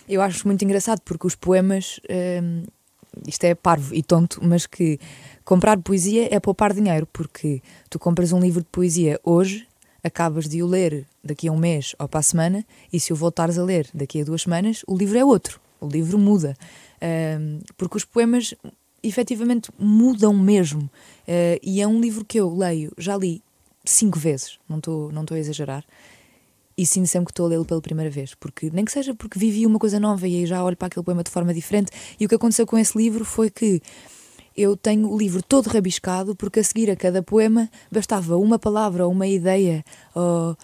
[0.08, 2.66] eu acho muito engraçado, porque os poemas, uh,
[3.26, 4.98] isto é parvo e tonto, mas que
[5.44, 9.66] comprar poesia é poupar dinheiro, porque tu compras um livro de poesia hoje,
[10.02, 13.16] acabas de o ler daqui a um mês ou para a semana, e se o
[13.16, 16.56] voltares a ler daqui a duas semanas, o livro é outro, o livro muda.
[16.96, 18.54] Uh, porque os poemas
[19.02, 20.82] efetivamente mudam mesmo.
[21.26, 23.42] Uh, e é um livro que eu leio, já li
[23.84, 25.84] cinco vezes, não estou não a exagerar,
[26.76, 29.38] e sinto sempre que estou a lê-lo pela primeira vez, porque nem que seja porque
[29.38, 31.90] vivi uma coisa nova e aí já olho para aquele poema de forma diferente.
[32.20, 33.80] E o que aconteceu com esse livro foi que
[34.54, 39.06] eu tenho o livro todo rabiscado, porque a seguir a cada poema bastava uma palavra
[39.06, 39.82] ou uma ideia.
[40.14, 40.56] Ou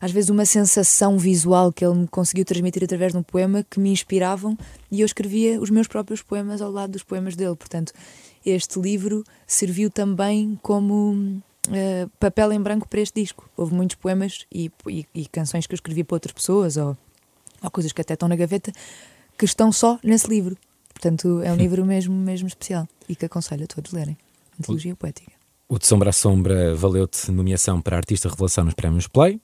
[0.00, 3.78] às vezes uma sensação visual que ele me conseguiu transmitir através de um poema que
[3.78, 4.56] me inspiravam
[4.90, 7.54] e eu escrevia os meus próprios poemas ao lado dos poemas dele.
[7.54, 7.92] Portanto,
[8.44, 13.48] este livro serviu também como uh, papel em branco para este disco.
[13.56, 16.96] Houve muitos poemas e, e, e canções que eu escrevi para outras pessoas ou,
[17.62, 18.72] ou coisas que até estão na gaveta
[19.36, 20.56] que estão só nesse livro.
[20.92, 24.16] Portanto, é um livro mesmo, mesmo especial e que aconselho a todos lerem.
[24.58, 25.32] Antologia Poética.
[25.68, 29.40] O de Sombra a Sombra valeu-te nomeação para Artista Revelação nos Prémios Play.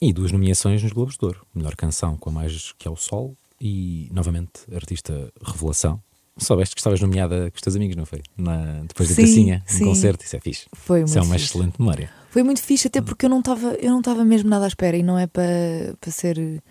[0.00, 1.44] E duas nomeações nos Globos de Ouro.
[1.54, 6.00] Melhor canção com a mais que é o Sol e, novamente, artista revelação.
[6.36, 8.22] Soubeste que estavas nomeada com os teus amigos, não foi?
[8.36, 10.66] Na, depois da tacinha, no concerto, isso é fixe.
[10.72, 11.46] Foi muito Isso é uma fixe.
[11.46, 12.12] excelente memória.
[12.30, 14.96] Foi muito fixe, até porque eu não estava eu não estava mesmo nada à espera
[14.96, 16.62] e não é para, para ser.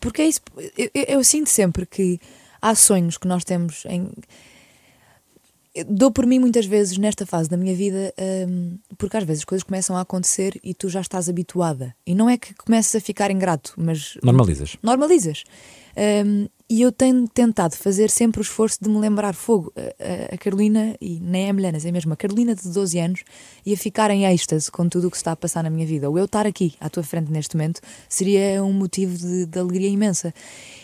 [0.00, 0.40] Porque é isso,
[0.78, 2.18] eu, eu, eu sinto sempre que
[2.62, 4.10] há sonhos que nós temos em
[5.84, 8.12] dou por mim muitas vezes nesta fase da minha vida,
[8.48, 11.94] um, porque às vezes as coisas começam a acontecer e tu já estás habituada.
[12.06, 14.16] E não é que comeces a ficar ingrato, mas.
[14.22, 14.76] Normalizas.
[14.82, 15.44] Normalizas.
[15.96, 19.72] Um, e eu tenho tentado fazer sempre o esforço de me lembrar fogo.
[19.76, 23.24] A, a Carolina, e nem é Melanas, é mesmo a Carolina de 12 anos,
[23.64, 26.10] ia ficar em êxtase com tudo o que se está a passar na minha vida.
[26.10, 29.88] Ou eu estar aqui à tua frente neste momento seria um motivo de, de alegria
[29.88, 30.34] imensa.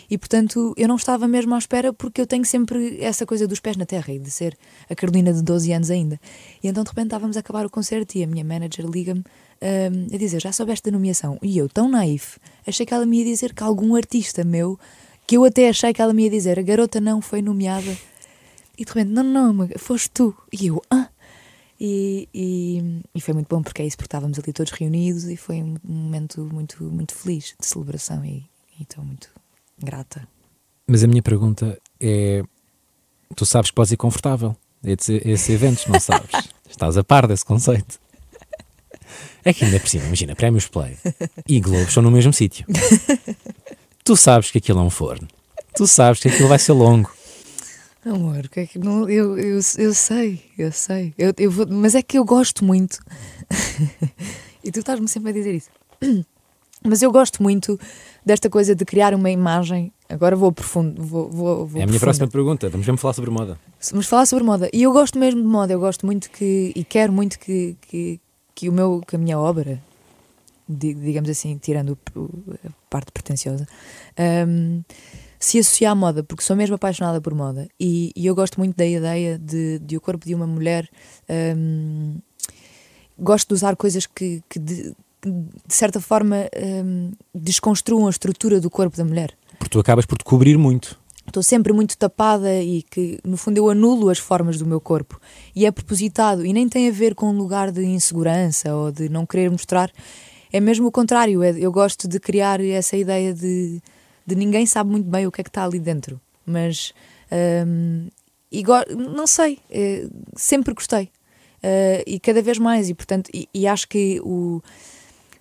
[0.09, 3.59] E portanto eu não estava mesmo à espera porque eu tenho sempre essa coisa dos
[3.59, 4.57] pés na terra e de ser
[4.89, 6.19] a Carolina de 12 anos ainda.
[6.63, 9.23] E então de repente estávamos a acabar o concerto e a minha manager liga-me
[9.61, 11.37] um, a dizer: Já soubeste da nomeação?
[11.41, 14.79] E eu, tão naif, achei que ela me ia dizer que algum artista meu
[15.25, 17.97] que eu até achei que ela me ia dizer: a garota não foi nomeada.
[18.77, 20.35] E de repente, não, não, não foste tu.
[20.51, 21.09] E eu, ah.
[21.79, 25.35] E, e, e, foi muito bom porque é isso, porque estávamos ali todos reunidos e
[25.35, 28.45] foi um momento muito, muito feliz de celebração e,
[28.79, 29.29] e estou muito
[29.77, 30.25] grata.
[30.87, 32.43] Mas a minha pergunta é:
[33.35, 36.29] tu sabes que podes ir confortável a esses eventos, não sabes?
[36.69, 37.99] Estás a par desse conceito.
[39.45, 40.97] É que ainda por cima, imagina, prémios Play
[41.47, 42.65] e Globos são no mesmo sítio.
[44.03, 45.27] Tu sabes que aquilo é um forno.
[45.75, 47.09] Tu sabes que aquilo vai ser longo.
[48.05, 51.13] Amor, que é que não, eu, eu, eu sei, eu sei.
[51.17, 52.99] Eu, eu vou, mas é que eu gosto muito.
[54.61, 55.69] e tu estás-me sempre a dizer isso.
[56.85, 57.79] Mas eu gosto muito
[58.25, 59.89] desta coisa de criar uma imagem.
[60.09, 61.01] Agora vou profundo.
[61.01, 62.67] Vou, vou, vou é a minha próxima pergunta.
[62.67, 63.57] Vamos mesmo falar sobre moda.
[63.89, 64.69] Vamos falar sobre moda.
[64.73, 65.71] E eu gosto mesmo de moda.
[65.71, 66.73] Eu gosto muito que.
[66.75, 68.19] E quero muito que, que,
[68.53, 69.81] que, o meu, que a minha obra,
[70.67, 71.97] digamos assim, tirando
[72.65, 73.67] a parte pretenciosa,
[74.47, 74.83] um,
[75.39, 78.77] se associe à moda, porque sou mesmo apaixonada por moda e, e eu gosto muito
[78.77, 80.89] da ideia de, de o corpo de uma mulher.
[81.29, 82.17] Um,
[83.17, 86.47] gosto de usar coisas que, que, de, de, certa forma
[86.85, 89.35] um, desconstruam a estrutura do corpo da mulher.
[89.57, 90.99] Porque tu acabas por te cobrir muito.
[91.27, 95.19] estou sempre muito tapada e que, no fundo, eu anulo as formas do meu corpo.
[95.55, 99.09] E é propositado e nem tem a ver com um lugar de insegurança ou de
[99.09, 99.91] não querer mostrar.
[100.53, 101.41] É mesmo o contrário.
[101.41, 103.81] é- eu gosto de criar essa ideia de,
[104.25, 106.21] de ninguém sabe muito bem o que é que está ali dentro.
[106.45, 106.93] Mas,
[107.67, 108.07] hum,
[108.51, 108.63] e
[108.95, 111.09] não sei, eh, sempre gostei.
[111.63, 112.87] Eh, e cada vez mais.
[112.89, 114.61] E, portanto, e, e acho que o,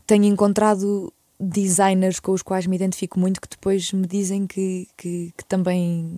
[0.06, 5.34] tenho encontrado designers com os quais me identifico muito que depois me dizem que, que,
[5.36, 6.16] que também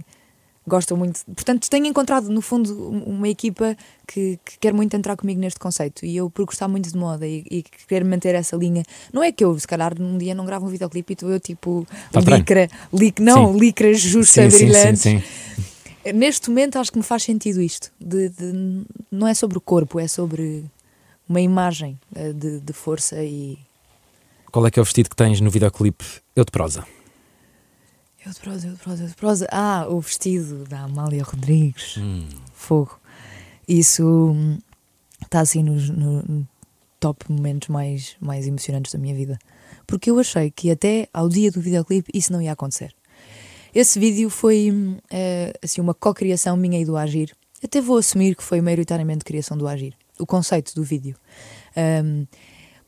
[0.66, 1.20] gostam muito.
[1.27, 5.61] Portanto, tenho encontrado, no fundo, um- uma equipa que, que quer muito entrar comigo neste
[5.61, 6.05] conceito.
[6.07, 9.31] E eu, por gostar muito de moda e, e querer manter essa linha, não é
[9.31, 12.20] que eu, se calhar, num dia não gravo um videoclipe e estou eu tipo Tá
[12.20, 15.22] licra, lic, não, licras justa, Sim, sim, sim, sim.
[16.14, 17.90] Neste momento acho que me faz sentido isto.
[18.00, 20.64] De, de- não é sobre o corpo, é sobre
[21.29, 23.57] uma imagem eh, de, de força e.
[24.53, 26.05] Qual é que é o vestido que tens no videoclipe
[26.37, 26.85] Eu de prosa?
[28.25, 29.49] Eu de prosa, eu de prosa, eu de prosa.
[29.53, 31.99] Ah, o vestido da Amália Rodrigues.
[32.55, 32.99] Fogo.
[33.69, 34.59] Isso hum,
[35.23, 36.47] está assim nos no,
[36.99, 39.39] top momentos mais, mais emocionantes da minha vida.
[39.87, 42.95] Porque eu achei que até ao dia do videoclipe isso não ia acontecer.
[43.75, 47.37] Esse vídeo foi hum, eh, assim, uma co-criação minha e do Agir.
[47.63, 49.95] Até vou assumir que foi maioritariamente criação do Agir.
[50.19, 51.15] O conceito do vídeo.
[51.77, 52.27] Hum,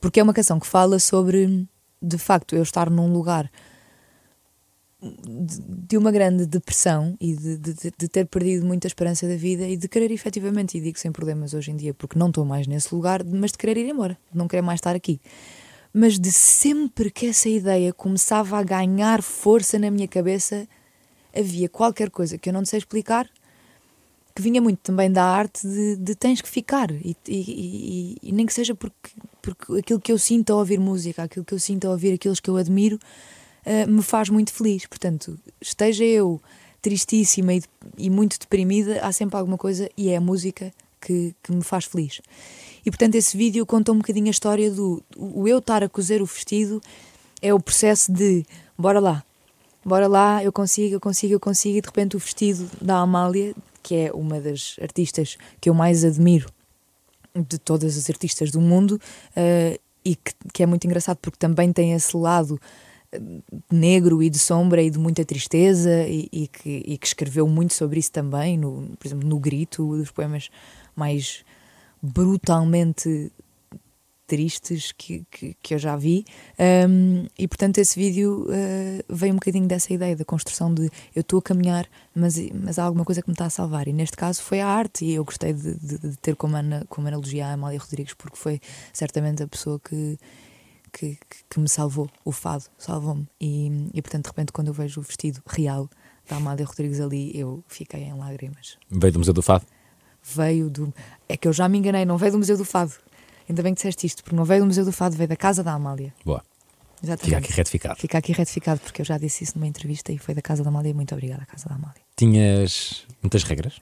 [0.00, 1.68] porque é uma canção que fala sobre,
[2.00, 3.50] de facto, eu estar num lugar
[5.88, 9.66] de, uma grande depressão e de, de, de- de ter perdido muita esperança da vida
[9.66, 12.66] e de querer efetivamente, e digo sem problemas hoje em dia, porque não estou mais
[12.66, 15.20] nesse lugar, mas de querer ir embora, de não querer mais estar aqui.
[15.92, 20.66] Mas de sempre que essa ideia começava a ganhar força na minha cabeça,
[21.34, 23.28] havia qualquer coisa que eu não sei explicar
[24.34, 28.32] que vinha muito também da arte de, de tens que ficar e, e- e- e
[28.32, 31.58] nem que seja porque, porque aquilo que eu sinto ao ouvir música, aquilo que eu
[31.58, 32.98] sinto ao ouvir aqueles que eu admiro
[33.66, 34.86] eh, me faz muito feliz.
[34.86, 36.40] Portanto, esteja eu
[36.80, 37.62] tristíssima e,
[37.98, 41.84] e muito deprimida, há sempre alguma coisa e é a música que, que me faz
[41.84, 42.20] feliz.
[42.84, 46.22] E portanto, esse vídeo conta um bocadinho a história do o eu estar a cozer
[46.22, 46.80] o vestido
[47.42, 48.46] é o processo de
[48.78, 49.24] bora lá,
[49.84, 53.52] bora lá, eu consigo, eu consigo, eu consigo, e de repente o vestido da Amália,
[53.82, 56.48] que é uma das artistas que eu mais admiro
[57.34, 59.00] de todas as artistas do mundo,
[59.34, 62.60] eh, e que, que é muito engraçado porque também tem esse lado
[63.70, 67.74] negro e de sombra e de muita tristeza e, e que, e que escreveu muito
[67.74, 70.48] sobre isso também, no, por exemplo, no Grito, dos poemas
[70.94, 71.44] mais
[72.02, 73.32] brutalmente
[74.26, 76.24] tristes que, que, que eu já vi.
[76.88, 81.20] Um, e portanto esse vídeo uh, veio um bocadinho dessa ideia da construção de eu
[81.20, 83.86] estou a caminhar mas, mas há alguma coisa que me está a salvar.
[83.86, 85.04] E neste caso foi a arte.
[85.04, 88.36] E eu gostei de, de- de ter como, ana, como analogia a Amália Rodrigues porque
[88.36, 88.60] foi
[88.92, 90.18] certamente a pessoa que,
[90.98, 94.74] que, que- que me salvou, o fado salvou-me e, e portanto de repente quando eu
[94.74, 95.88] vejo o vestido real
[96.28, 99.64] da Amália Rodrigues ali eu fiquei em lágrimas Veio do Museu do Fado.
[100.22, 100.92] veio do.
[101.28, 102.92] É que eu já me enganei, não veio do Museu do Fado.
[103.48, 105.62] Ainda bem que disseste isto, porque não veio do Museu do Fado, veio da Casa
[105.62, 106.12] da Amália.
[106.24, 106.42] Boa.
[107.00, 107.24] Exatamente.
[107.26, 108.00] Fica aqui retificado.
[108.00, 110.70] Fica aqui retificado, porque eu já disse isso numa entrevista e foi da Casa da
[110.70, 110.92] Amália.
[110.94, 112.00] Muito obrigada, Casa da Amália.
[112.16, 113.78] Tinhas muitas regras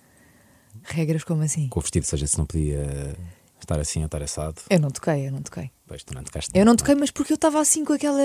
[0.82, 1.68] Regras como assim?
[1.68, 3.16] com o vestido, ou seja, se não podia
[3.58, 4.60] estar assim estar assado.
[4.68, 5.70] Eu não toquei, eu não toquei.
[5.86, 6.50] Pois tu não tocaste.
[6.54, 8.18] Eu não toquei, mas porque eu estava assim com aquela,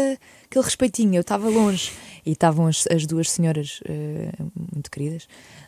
[0.45, 1.91] aquele respeitinho, eu estava longe.
[2.26, 4.32] E estavam as, as duas senhoras eh,
[4.74, 5.28] muito queridas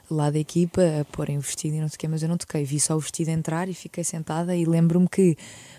[0.09, 2.37] lá da equipa a porem o vestido e não sei o quê, mas eu não
[2.37, 2.63] toquei.
[2.63, 5.35] Vi só o vestido entrar e fiquei sentada e lembro-me que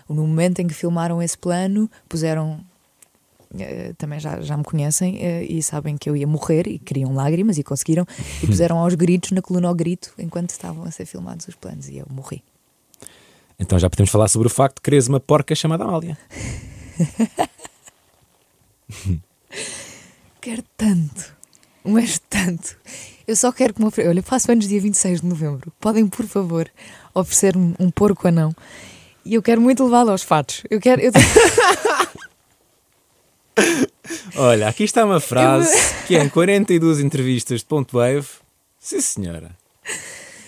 [0.07, 2.63] no momento em que filmaram esse plano, puseram.
[3.57, 7.13] eh, também já, já me conhecem eh, e sabem que eu ia morrer e queriam
[7.13, 8.05] lágrimas e conseguiram
[8.41, 11.89] e puseram aos gritos na coluna ao grito enquanto estavam a ser filmados os planos
[11.89, 12.43] e eu morri.
[13.59, 16.17] Então já podemos falar sobre o facto de quereres uma porca chamada Amália.
[20.41, 21.33] Quero tanto,
[21.83, 22.75] mas tanto.
[23.25, 24.11] Eu só quero que me ofereçam.
[24.11, 25.71] Olha, eu faço anos dia 26 de novembro.
[25.79, 26.69] Podem, por favor,
[27.13, 28.53] oferecer-me um porco anão.
[29.23, 30.63] E eu quero muito levá-lo aos fatos.
[30.69, 31.01] Eu quero.
[31.01, 31.13] Eu
[34.35, 35.71] Olha, aqui está uma frase
[36.05, 38.27] que é em 42 entrevistas de ponto wave.
[38.79, 39.51] Sim, senhora.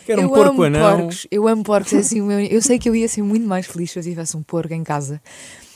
[0.06, 0.98] Quero um eu porco amo anão.
[0.98, 1.28] porcos.
[1.32, 1.94] Eu amo porcos.
[1.94, 4.44] É assim, eu sei que eu ia ser muito mais feliz se eu tivesse um
[4.44, 5.22] porco em casa.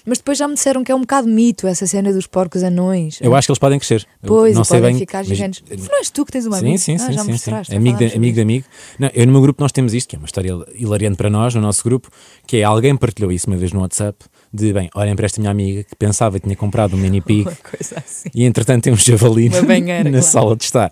[0.06, 3.20] Mas depois já me disseram que é um bocado mito essa cena dos porcos anões.
[3.22, 4.06] Eu acho que eles podem crescer.
[4.24, 5.00] Eu Pois, não e sei podem bem.
[5.00, 5.64] ficar mas- gigantes.
[5.70, 6.78] Não és tu que tens uma Sim, amiga?
[6.78, 7.32] sim, Ah, sim, já me sim, sim.
[7.32, 8.66] mostraste, já Amigo de, amigo de amigo.
[8.98, 11.54] Não, eu no meu grupo nós temos isto, que é uma história hilariante para nós,
[11.56, 12.10] no nosso grupo,
[12.48, 14.18] que é alguém partilhou isso uma vez no WhatsApp,
[14.54, 17.48] de bem, olhem para esta minha amiga que pensava que tinha comprado um mini pig
[17.96, 18.30] assim.
[18.34, 20.24] e entretanto tem um javali banheira, na claro.
[20.26, 20.92] sala de estar.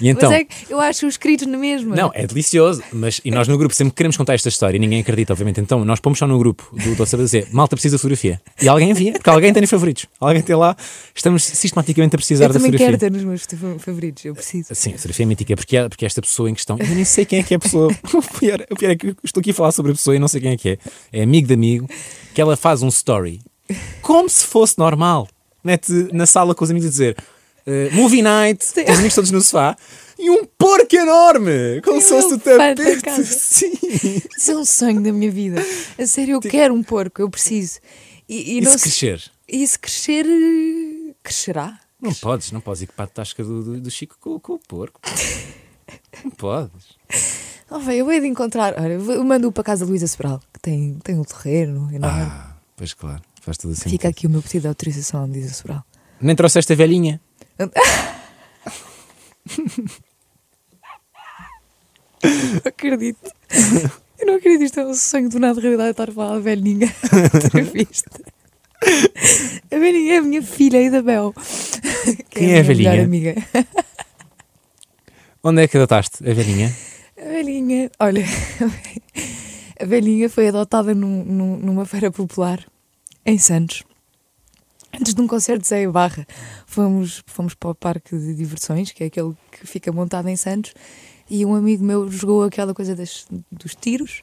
[0.00, 1.96] E então, Mas é que eu acho os escritos na mesma.
[1.96, 5.00] não, é delicioso, mas e nós no grupo sempre queremos contar esta história e ninguém
[5.00, 5.60] acredita, obviamente.
[5.60, 8.40] Então nós pomos só no grupo do do WhatsApp a dizer, malta precisa de fotografia.
[8.60, 10.06] E alguém envia, porque alguém tem favoritos.
[10.20, 10.76] Alguém tem lá.
[11.14, 12.98] Estamos sistematicamente a precisar Eu da também fotografia.
[12.98, 14.68] quero ter nos meus favoritos, eu preciso.
[14.74, 17.24] Sim, a fotografia é mítica, porque, é- porque esta pessoa em questão, eu nem sei
[17.24, 17.88] quem é que é a pessoa.
[18.14, 20.18] O pior, o pior é que eu estou aqui a falar sobre a pessoa e
[20.18, 20.78] não sei quem é que é.
[21.12, 21.88] É amigo de amigo,
[22.34, 23.40] que ela faz um story
[24.02, 25.26] como se fosse normal.
[25.64, 27.16] Mete na sala com os amigos a dizer
[27.66, 28.82] eh, movie night, Sim.
[28.82, 29.76] os amigos todos no sofá,
[30.18, 32.82] e um porco enorme, como se fosse o tapete.
[33.24, 33.72] Sim.
[34.36, 35.64] Isso é um sonho da minha vida.
[35.98, 37.78] A sério, eu quero um porco, eu preciso.
[38.32, 39.30] E, e E não se crescer?
[39.48, 40.24] e se crescer,
[41.22, 41.78] crescerá.
[42.00, 44.58] Não podes, não podes ir para a tasca do, do, do Chico com, com o
[44.58, 45.00] porco.
[46.24, 46.96] Não podes.
[47.74, 48.74] Oh, véi, eu hei de encontrar.
[48.78, 52.20] Olha, eu mando-o para casa de Luísa Sobral, que tem, tem um terreno enorme.
[52.20, 53.88] Ah, pois claro, faz tudo assim.
[53.88, 55.82] Fica aqui o meu pedido de autorização, Luísa Sobral.
[56.20, 57.18] Nem trouxeste a velhinha.
[62.64, 63.30] Acredito.
[64.22, 66.38] Eu não acredito, isto é um sonho do nada de realidade estar a falar da
[66.40, 66.86] velhinha
[67.44, 68.08] entrevista.
[69.70, 71.34] A velhinha é a minha filha, a Isabel.
[72.30, 73.04] que Quem é a minha melhor velhinha?
[73.04, 73.34] amiga.
[75.42, 76.72] Onde é que adotaste a velhinha?
[77.20, 78.24] A velhinha, olha,
[79.80, 82.64] a velhinha foi adotada num- num- numa feira popular
[83.26, 83.82] em Santos.
[84.94, 86.24] Antes de um concerto de Zé Barra,
[86.66, 90.74] fomos, fomos para o parque de diversões, que é aquele que fica montado em Santos,
[91.30, 94.22] e um amigo meu jogou aquela coisa das- dos tiros,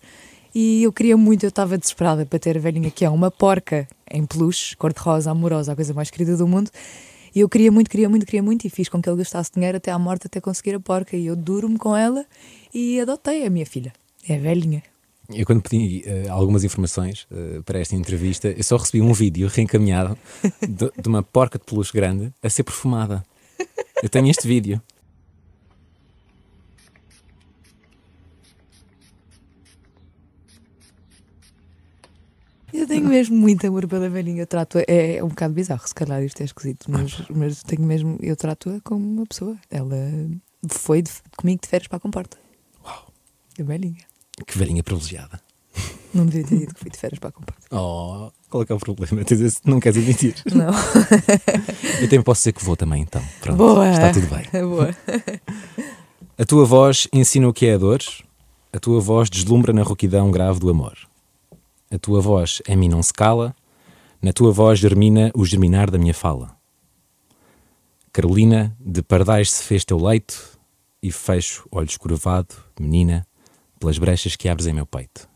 [0.53, 3.87] e eu queria muito, eu estava desesperada para ter a velhinha, que é uma porca
[4.09, 6.71] em peluche, cor-de-rosa, amorosa, a coisa mais querida do mundo,
[7.35, 9.77] e eu queria muito, queria muito, queria muito, e fiz com que ele gastasse dinheiro
[9.77, 12.25] até à morte, até conseguir a porca, e eu duro-me com ela,
[12.73, 13.93] e adotei a minha filha,
[14.27, 14.81] é a velhinha.
[15.31, 19.47] Eu, quando pedi eh, algumas informações eh, para esta entrevista, eu só recebi um vídeo
[19.47, 20.17] reencaminhado
[20.67, 23.23] de, de uma porca de peluche grande a ser perfumada.
[24.01, 24.81] Eu tenho este vídeo.
[32.79, 34.41] Eu tenho mesmo muito amor pela velhinha.
[34.43, 37.83] Eu trato é, é um bocado bizarro, se calhar isto é esquisito, mas, mas tenho
[37.83, 39.57] mesmo, eu trato-a como uma pessoa.
[39.69, 39.95] Ela
[40.69, 42.37] foi de- comigo de férias para a comporta.
[42.85, 43.07] Uau,
[43.59, 44.03] A velhinha.
[44.47, 45.39] que velhinha privilegiada.
[46.13, 47.59] Não devia ter dito que fui de férias para a comporta.
[47.71, 49.21] Oh, qual é que é o problema?
[49.63, 50.33] Não queres admitir?
[50.55, 50.71] Não.
[52.01, 53.21] Eu também posso dizer que vou também, então.
[53.41, 53.87] Pronto, Boa.
[53.91, 54.43] está tudo bem.
[54.65, 54.95] Boa.
[56.37, 57.99] A tua voz ensina o que é a dor,
[58.73, 60.97] a tua voz deslumbra na rouquidão grave do amor.
[61.91, 63.55] A tua voz em mim não se cala,
[64.21, 66.55] na tua voz germina o germinar da minha fala.
[68.11, 70.59] Carolina, de pardais se fez teu leito,
[71.01, 73.25] e fecho, olho escurvado, menina,
[73.79, 75.27] pelas brechas que abres em meu peito.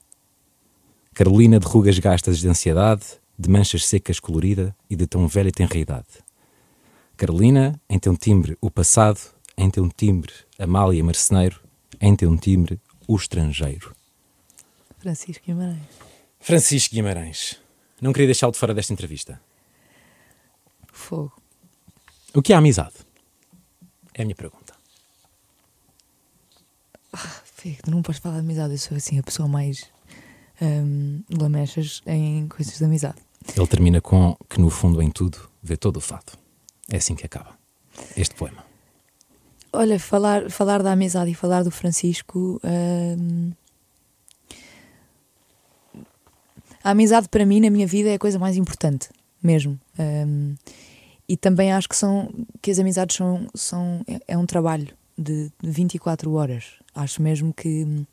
[1.13, 3.03] Carolina de rugas gastas de ansiedade,
[3.37, 6.23] de manchas secas colorida e de tão velha tenreidade.
[7.15, 9.19] Carolina, em teu timbre o passado,
[9.57, 11.59] em teu timbre Amália Marceneiro,
[12.01, 13.95] em teu timbre o estrangeiro.
[14.99, 16.12] Francisco Guimarães.
[16.43, 17.57] Francisco Guimarães.
[18.01, 19.39] Não queria deixá-lo de fora desta entrevista.
[20.91, 21.31] Fogo.
[22.33, 22.95] O que é amizade?
[24.13, 24.73] É a minha pergunta.
[27.45, 28.73] Fico, tu não podes falar de amizade.
[28.73, 29.85] Eu sou assim a pessoa mais
[30.61, 33.19] hum, lamechas em coisas de amizade.
[33.55, 36.37] Ele termina com que no fundo em tudo vê todo o fato.
[36.91, 37.57] É assim que acaba
[38.17, 38.65] este poema.
[39.71, 42.59] Olha, falar, falar da amizade e falar do Francisco.
[42.65, 43.53] hum,
[46.83, 49.09] a amizade para mim, na minha vida, é a coisa mais importante,
[49.41, 49.79] mesmo.
[49.97, 50.55] Hum,
[51.27, 52.29] e também acho que, são,
[52.61, 54.01] que as amizades são, são.
[54.07, 56.65] é- É um trabalho de, de 24 horas.
[56.93, 58.05] Acho mesmo que,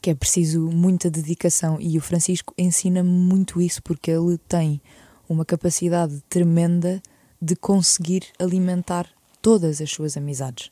[0.00, 1.78] que é preciso muita dedicação.
[1.80, 4.80] E o Francisco ensina-me muito isso, porque ele tem
[5.28, 7.02] uma capacidade tremenda
[7.40, 9.08] de conseguir alimentar
[9.40, 10.70] todas as suas amizades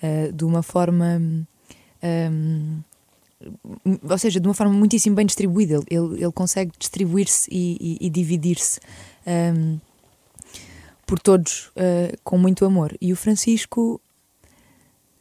[0.00, 1.20] eh, de uma forma.
[2.02, 2.80] hum,
[4.08, 5.80] ou seja, de uma forma muitíssimo bem distribuída.
[5.88, 8.80] Ele, ele, consegue distribuir-se e, e- e dividir-se
[9.26, 9.78] hum,
[11.06, 12.96] por todos eh, com muito amor.
[13.00, 14.00] E o Francisco.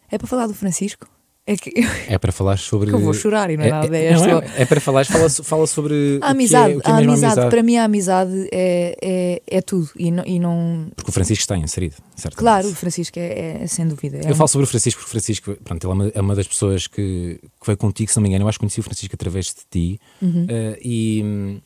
[0.10, 1.08] É para falar do Francisco?
[1.52, 1.72] É que
[2.08, 2.90] É para falar sobre.
[2.90, 3.98] que eu vou chorar e não é, nada.
[3.98, 6.20] É, é, não, é, é para falar, fala, fala sobre.
[6.22, 9.62] a amizade, é, que é a mesmo amizade, para mim a amizade é, é, é
[9.62, 12.36] tudo e não, e não Porque o Francisco está inserido, certo?
[12.38, 14.18] claro, o Francisco é, é sem dúvida.
[14.24, 16.36] É Eu falo sobre o Francisco porque o Francisco, pronto, ele é uma, é uma
[16.36, 18.46] das pessoas que, que veio contigo, se não me engano.
[18.46, 20.00] Eu acho que conheci o Francisco através de ti.
[20.22, 20.46] Uhum.
[20.50, 21.62] Eh, e,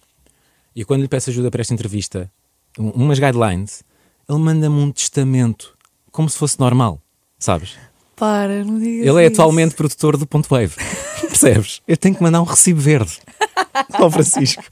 [0.75, 2.29] e quando lhe peço ajuda para esta entrevista,
[2.79, 3.83] um- umas guidelines,
[4.27, 5.77] ele manda-me um testamento,
[6.11, 6.99] como se fosse normal,
[7.37, 7.77] sabes?
[8.15, 9.41] Para, não digas Ele é isso.
[9.41, 10.73] atualmente produtor do Ponto Wave.
[11.27, 11.81] Percebes?
[11.87, 13.11] Eu tenho que mandar um recibo verde
[13.93, 14.63] ao Francisco.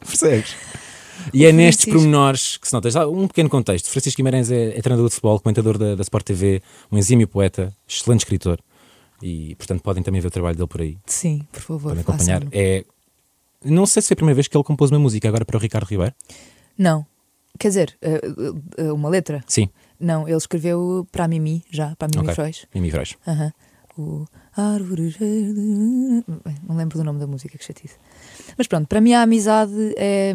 [0.00, 0.54] Percebes?
[1.32, 1.90] E O é nestes Francisco.
[1.92, 2.90] pormenores que se nota.
[2.90, 3.88] Já Um pequeno contexto.
[3.90, 7.72] Francisco Guimarães é, é treinador de futebol, comentador da, da Sport TV, um exímio poeta,
[7.88, 8.58] excelente escritor.
[9.22, 10.96] E, portanto, podem também ver o trabalho dele por aí.
[11.06, 12.42] Sim, por favor, Podem acompanhar.
[12.52, 12.84] É
[13.64, 15.60] Não sei se foi a primeira vez que ele compôs uma música agora para o
[15.60, 16.14] Ricardo Ribeiro.
[16.76, 17.04] Não.
[17.58, 18.20] Quer dizer, eh,
[18.78, 19.44] eh, uma letra?
[19.46, 19.68] Sim,
[20.00, 22.34] Não, ele escreveu para a Mimi, já, para a Mimi Ok.
[22.34, 22.66] Frois.
[22.74, 23.16] Mimi Frois.
[23.26, 23.52] Aham.
[23.98, 24.24] O
[24.56, 25.18] Árvores
[26.66, 27.96] Não lembro do nome da música, que chatice.
[28.56, 30.32] Mas pronto, para mim a amizade é,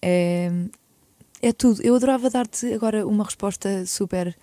[0.00, 0.52] é,
[1.42, 1.82] é tudo.
[1.82, 4.36] Eu adorava dar-te agora uma resposta super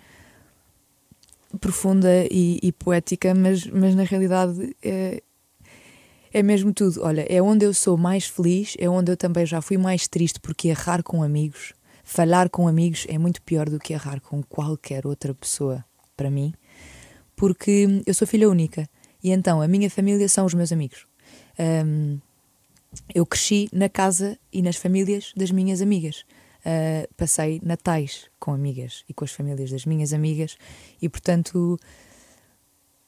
[1.60, 5.22] profunda e, e poética, mas, mas na realidade é,
[6.32, 7.02] é mesmo tudo.
[7.02, 10.40] Olha, é onde eu sou mais feliz, é onde eu também já fui mais triste,
[10.40, 11.72] porque errar com amigos,
[12.04, 15.84] falhar com amigos é muito pior do que errar com qualquer outra pessoa,
[16.16, 16.54] para mim
[17.36, 18.88] porque eu sou filha única
[19.22, 21.06] e então a minha família são os meus amigos.
[21.58, 22.18] Ahm,
[23.14, 26.24] eu cresci na casa e nas famílias das minhas amigas.
[26.64, 30.56] Ah, passei natais com amigas e com as famílias das minhas amigas
[31.00, 31.78] e, portanto,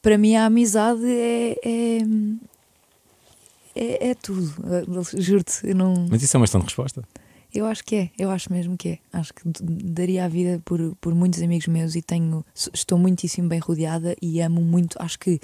[0.03, 1.57] para mim a amizade é.
[1.65, 1.99] é
[3.79, 6.07] é, é tudo, Ah, juro-te, não.
[6.09, 7.07] Mas isso é uma questão de resposta.
[7.57, 8.99] Eu acho que é, eu acho mesmo que é.
[9.11, 13.59] Acho que daria a vida por, por muitos amigos meus e tenho, estou muitíssimo bem
[13.59, 14.97] rodeada e amo muito.
[15.01, 15.41] Acho que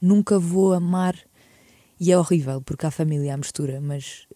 [0.00, 1.14] nunca vou amar,
[2.00, 4.26] e é horrível porque há família, há mistura, mas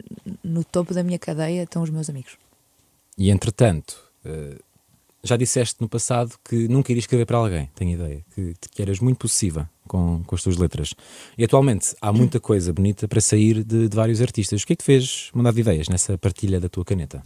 [0.43, 2.37] no topo da minha cadeia estão os meus amigos.
[3.17, 4.59] E entretanto, eh,
[5.25, 9.01] já disseste no passado que nunca irias escrever para alguém, tenho ideia, que, que eras
[9.01, 10.95] muito possessiva com, com as tuas letras.
[11.37, 14.63] E atualmente há muita coisa bonita para sair de, de vários artistas.
[14.63, 17.23] O que é que te fez mudar de ideias nessa partilha da tua caneta?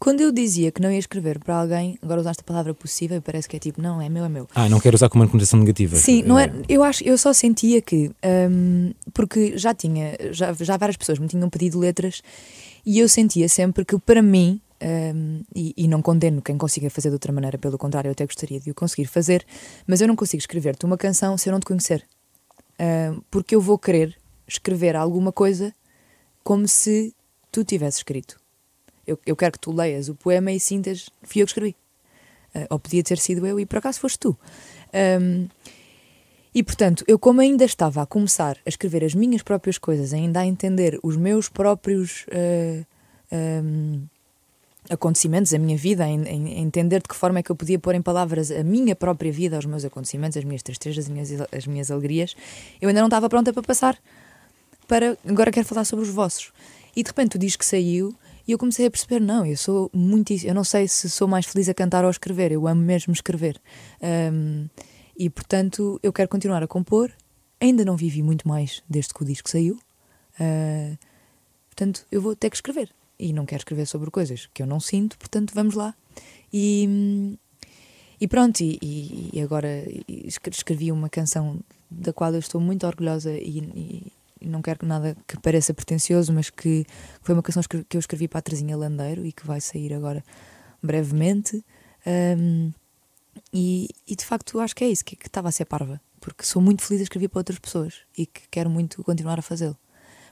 [0.00, 3.20] Quando eu dizia que não ia escrever para alguém, agora usaste a palavra possível e
[3.20, 4.48] parece que é tipo, não, é meu, é meu.
[4.54, 5.94] Ah, não quero usar como uma conotação negativa.
[5.94, 8.10] Sim, não é, eu acho, eu só sentia que,
[8.50, 12.22] hum, porque já tinha, já, já várias pessoas me tinham pedido letras
[12.84, 17.08] e eu sentia sempre que para mim, hum, e, e não condeno quem consiga fazer
[17.08, 19.44] de outra maneira, pelo contrário, eu até gostaria de o conseguir fazer,
[19.86, 22.06] mas eu não consigo escrever-te uma canção se eu não te conhecer.
[22.80, 24.16] Hum, porque eu vou querer
[24.46, 25.74] escrever alguma coisa
[26.42, 27.14] como se
[27.52, 28.40] tu tivesse escrito.
[29.06, 31.76] Eu, eu quero que tu leias o poema e sintas, fui eu que escrevi.
[32.54, 34.38] Ah, ou podia ter sido eu e por acaso foste tu.
[35.20, 35.48] Hum,
[36.52, 40.40] e portanto, eu, como ainda estava a começar a escrever as minhas próprias coisas, ainda
[40.40, 42.26] a entender os meus próprios
[43.32, 44.04] hum,
[44.88, 47.94] acontecimentos, a minha vida, em, em- entender de que forma é que eu podia pôr
[47.94, 51.66] em palavras a minha própria vida, os meus acontecimentos, as minhas tristezas, as minhas, as
[51.66, 52.34] minhas alegrias,
[52.80, 53.98] eu ainda não estava pronta para passar
[54.90, 55.16] para.
[55.24, 56.52] Agora quero falar sobre os vossos.
[56.96, 58.12] E de repente tu dizes que saiu
[58.46, 60.32] e eu comecei a perceber: não, eu sou muito.
[60.44, 63.12] Eu não sei se sou mais feliz a cantar ou a escrever, eu amo mesmo
[63.12, 63.60] escrever.
[64.02, 64.68] Hum,
[65.16, 67.12] e portanto eu quero continuar a compor.
[67.60, 69.78] Ainda não vivi muito mais desde que o disco saiu.
[70.40, 70.96] Ah,
[71.68, 72.90] portanto, eu vou ter que escrever.
[73.22, 75.94] E não quero escrever sobre coisas que eu não sinto, portanto, vamos lá.
[76.52, 77.36] E,
[78.20, 78.78] e pronto, e,
[79.34, 79.68] e- agora
[80.08, 81.60] escre- escrevi uma canção
[81.90, 84.12] da qual eu estou muito orgulhosa e, e-
[84.42, 86.86] não quero que nada que pareça pretencioso, mas que
[87.20, 90.24] foi uma canção que eu escrevi para a Terezinha Landeiro e que vai sair agora
[90.82, 91.62] brevemente.
[92.06, 92.72] Hum,
[93.52, 96.42] e, e de facto acho que é isso, que, que estava a ser parva, porque
[96.44, 99.76] sou muito feliz a escrever para outras pessoas e que quero muito continuar a fazê-lo.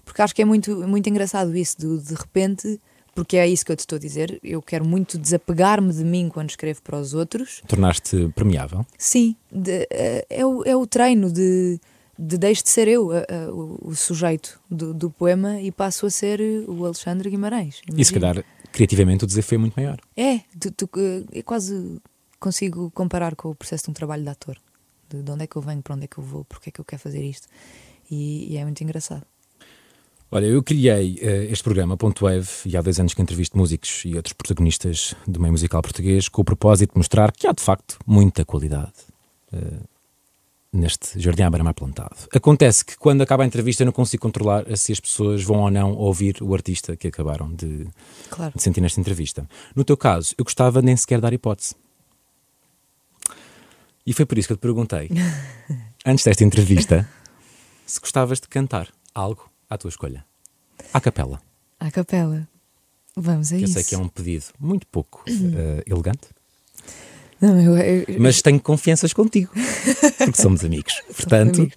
[0.09, 2.81] Porque acho que é muito, muito engraçado isso, de, de repente,
[3.15, 6.29] porque é isso que eu te estou a dizer, eu quero muito desapegar-me de mim
[6.29, 7.61] quando escrevo para os outros.
[7.69, 8.85] Tornaste permeável.
[8.97, 11.79] Sim, de- eh, é, o, é o treino de,
[12.19, 16.07] de deixo de ser eu a- a- o, o sujeito do, do poema e passo
[16.07, 17.77] a ser o Alexandre Guimarães.
[17.87, 18.21] E se Imagina.
[18.35, 19.99] calhar, criativamente, o desafio é muito maior.
[20.17, 22.01] É, tu, tu, eh, eu quase
[22.41, 24.57] consigo comparar com o processo de um trabalho de ator.
[25.11, 26.73] De, de onde é que eu venho, para onde é que eu vou, porque é
[26.73, 27.49] que eu quero fazer isto.
[28.11, 29.25] E, e é muito engraçado.
[30.31, 34.03] Olha, eu criei eh, este programa, Ponto Wave, e há dois anos que entrevisto músicos
[34.05, 37.63] e outros protagonistas do meio musical português, com o propósito de mostrar que há, de
[37.63, 38.93] facto, muita qualidade
[39.55, 39.81] eh,
[40.71, 42.15] neste jardim à beira-mar plantado.
[42.31, 45.71] Acontece que, quando acaba a entrevista, eu não consigo controlar se as pessoas vão ou
[45.71, 47.87] não ouvir o artista que acabaram de,
[48.29, 48.53] Claro.
[48.55, 49.49] de sentir nesta entrevista.
[49.75, 51.75] No teu caso, eu gostava nem sequer dar hipótese.
[54.05, 55.09] E foi por isso que eu te perguntei,
[56.05, 57.09] antes desta entrevista,
[57.87, 60.25] se gostavas de cantar algo à tua escolha.
[60.93, 61.41] À capela.
[61.79, 62.49] À capela.
[63.17, 63.75] Vamos a Que eu isso.
[63.75, 66.29] sei que é um pedido muito pouco eh, elegante,
[67.41, 69.53] Não, eu, eu- mas tenho confianças contigo,
[70.19, 70.95] porque somos amigos.
[71.17, 71.75] Portanto, amigos.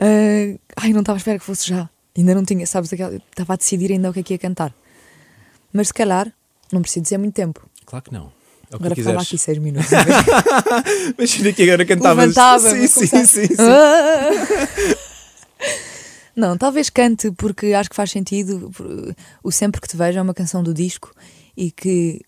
[0.00, 1.88] Ah, ai, não estava à espera que fosse já.
[2.16, 4.74] Ainda não tinha, sabes, estava a decidir ainda o que é que ia cantar.
[5.72, 6.32] Mas se calhar,
[6.72, 7.68] não preciso dizer muito tempo.
[7.86, 8.32] claro que não.
[8.70, 9.90] É Agora ficava aqui seis minutos.
[11.18, 12.18] Imagina que agora cantavas.
[12.18, 13.54] Levantava-me, sim, sim, sim, sim.
[16.34, 18.70] Não, talvez cante porque acho que faz sentido.
[19.42, 21.12] O Sempre que Te Vejo é uma canção do disco
[21.56, 22.22] e que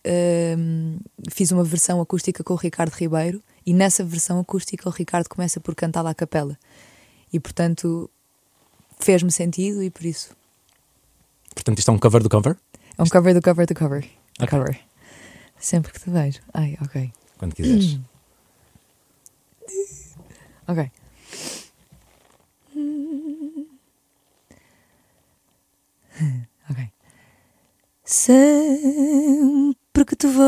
[0.58, 0.98] hum,
[1.30, 5.58] fiz uma versão acústica com o Ricardo Ribeiro e nessa versão acústica o Ricardo começa
[5.58, 6.58] por cantá-la à capela
[7.32, 8.10] e portanto
[9.00, 10.36] fez-me sentido e por isso
[11.54, 12.56] Portanto, isto é um cover do cover?
[12.98, 14.02] É um cover do cover do cover.
[14.38, 14.58] Do Ok.
[14.58, 14.80] cover.
[15.58, 16.40] Sempre que te vejo.
[16.52, 17.12] Ai, ok.
[17.38, 17.98] Quando quiseres.
[20.66, 20.90] Ok.
[28.06, 30.46] Sempre que te vejo,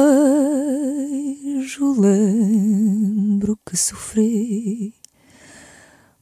[1.99, 4.93] lembro que sofri,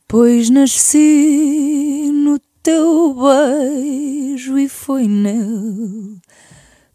[0.06, 6.20] pois nasci no teu beijo e foi nele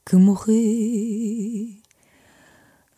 [0.06, 1.84] que morri.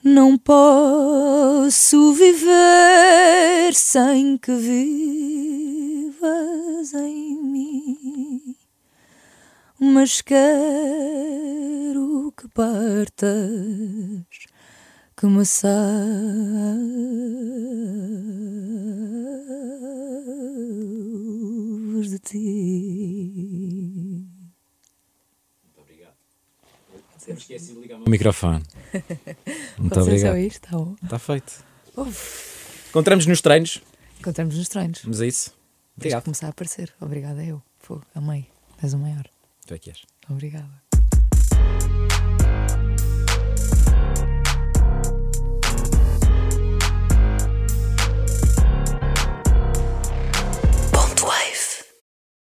[0.03, 6.13] Não posso viver sem que vivas
[6.93, 7.97] em mim,
[9.83, 14.27] mas quero que partas,
[15.17, 15.43] que me
[21.91, 22.37] salves de ti.
[27.17, 28.63] Sempre esqueci de ligar o microfone.
[29.77, 30.37] Muito só obrigado.
[30.37, 30.95] isto, tá bom.
[31.03, 31.63] Está feito.
[32.89, 33.81] Encontramos nos treinos.
[34.19, 35.01] Encontramos nos treinos.
[35.03, 35.51] Vamos a isso.
[35.51, 35.57] Tens
[35.97, 36.23] Obrigado.
[36.23, 36.93] começar a aparecer.
[36.99, 37.61] Obrigada eu.
[37.79, 38.47] Fogo, amei.
[38.81, 39.29] És o maior.
[39.71, 40.05] Tu é que és.
[40.29, 40.90] Obrigada.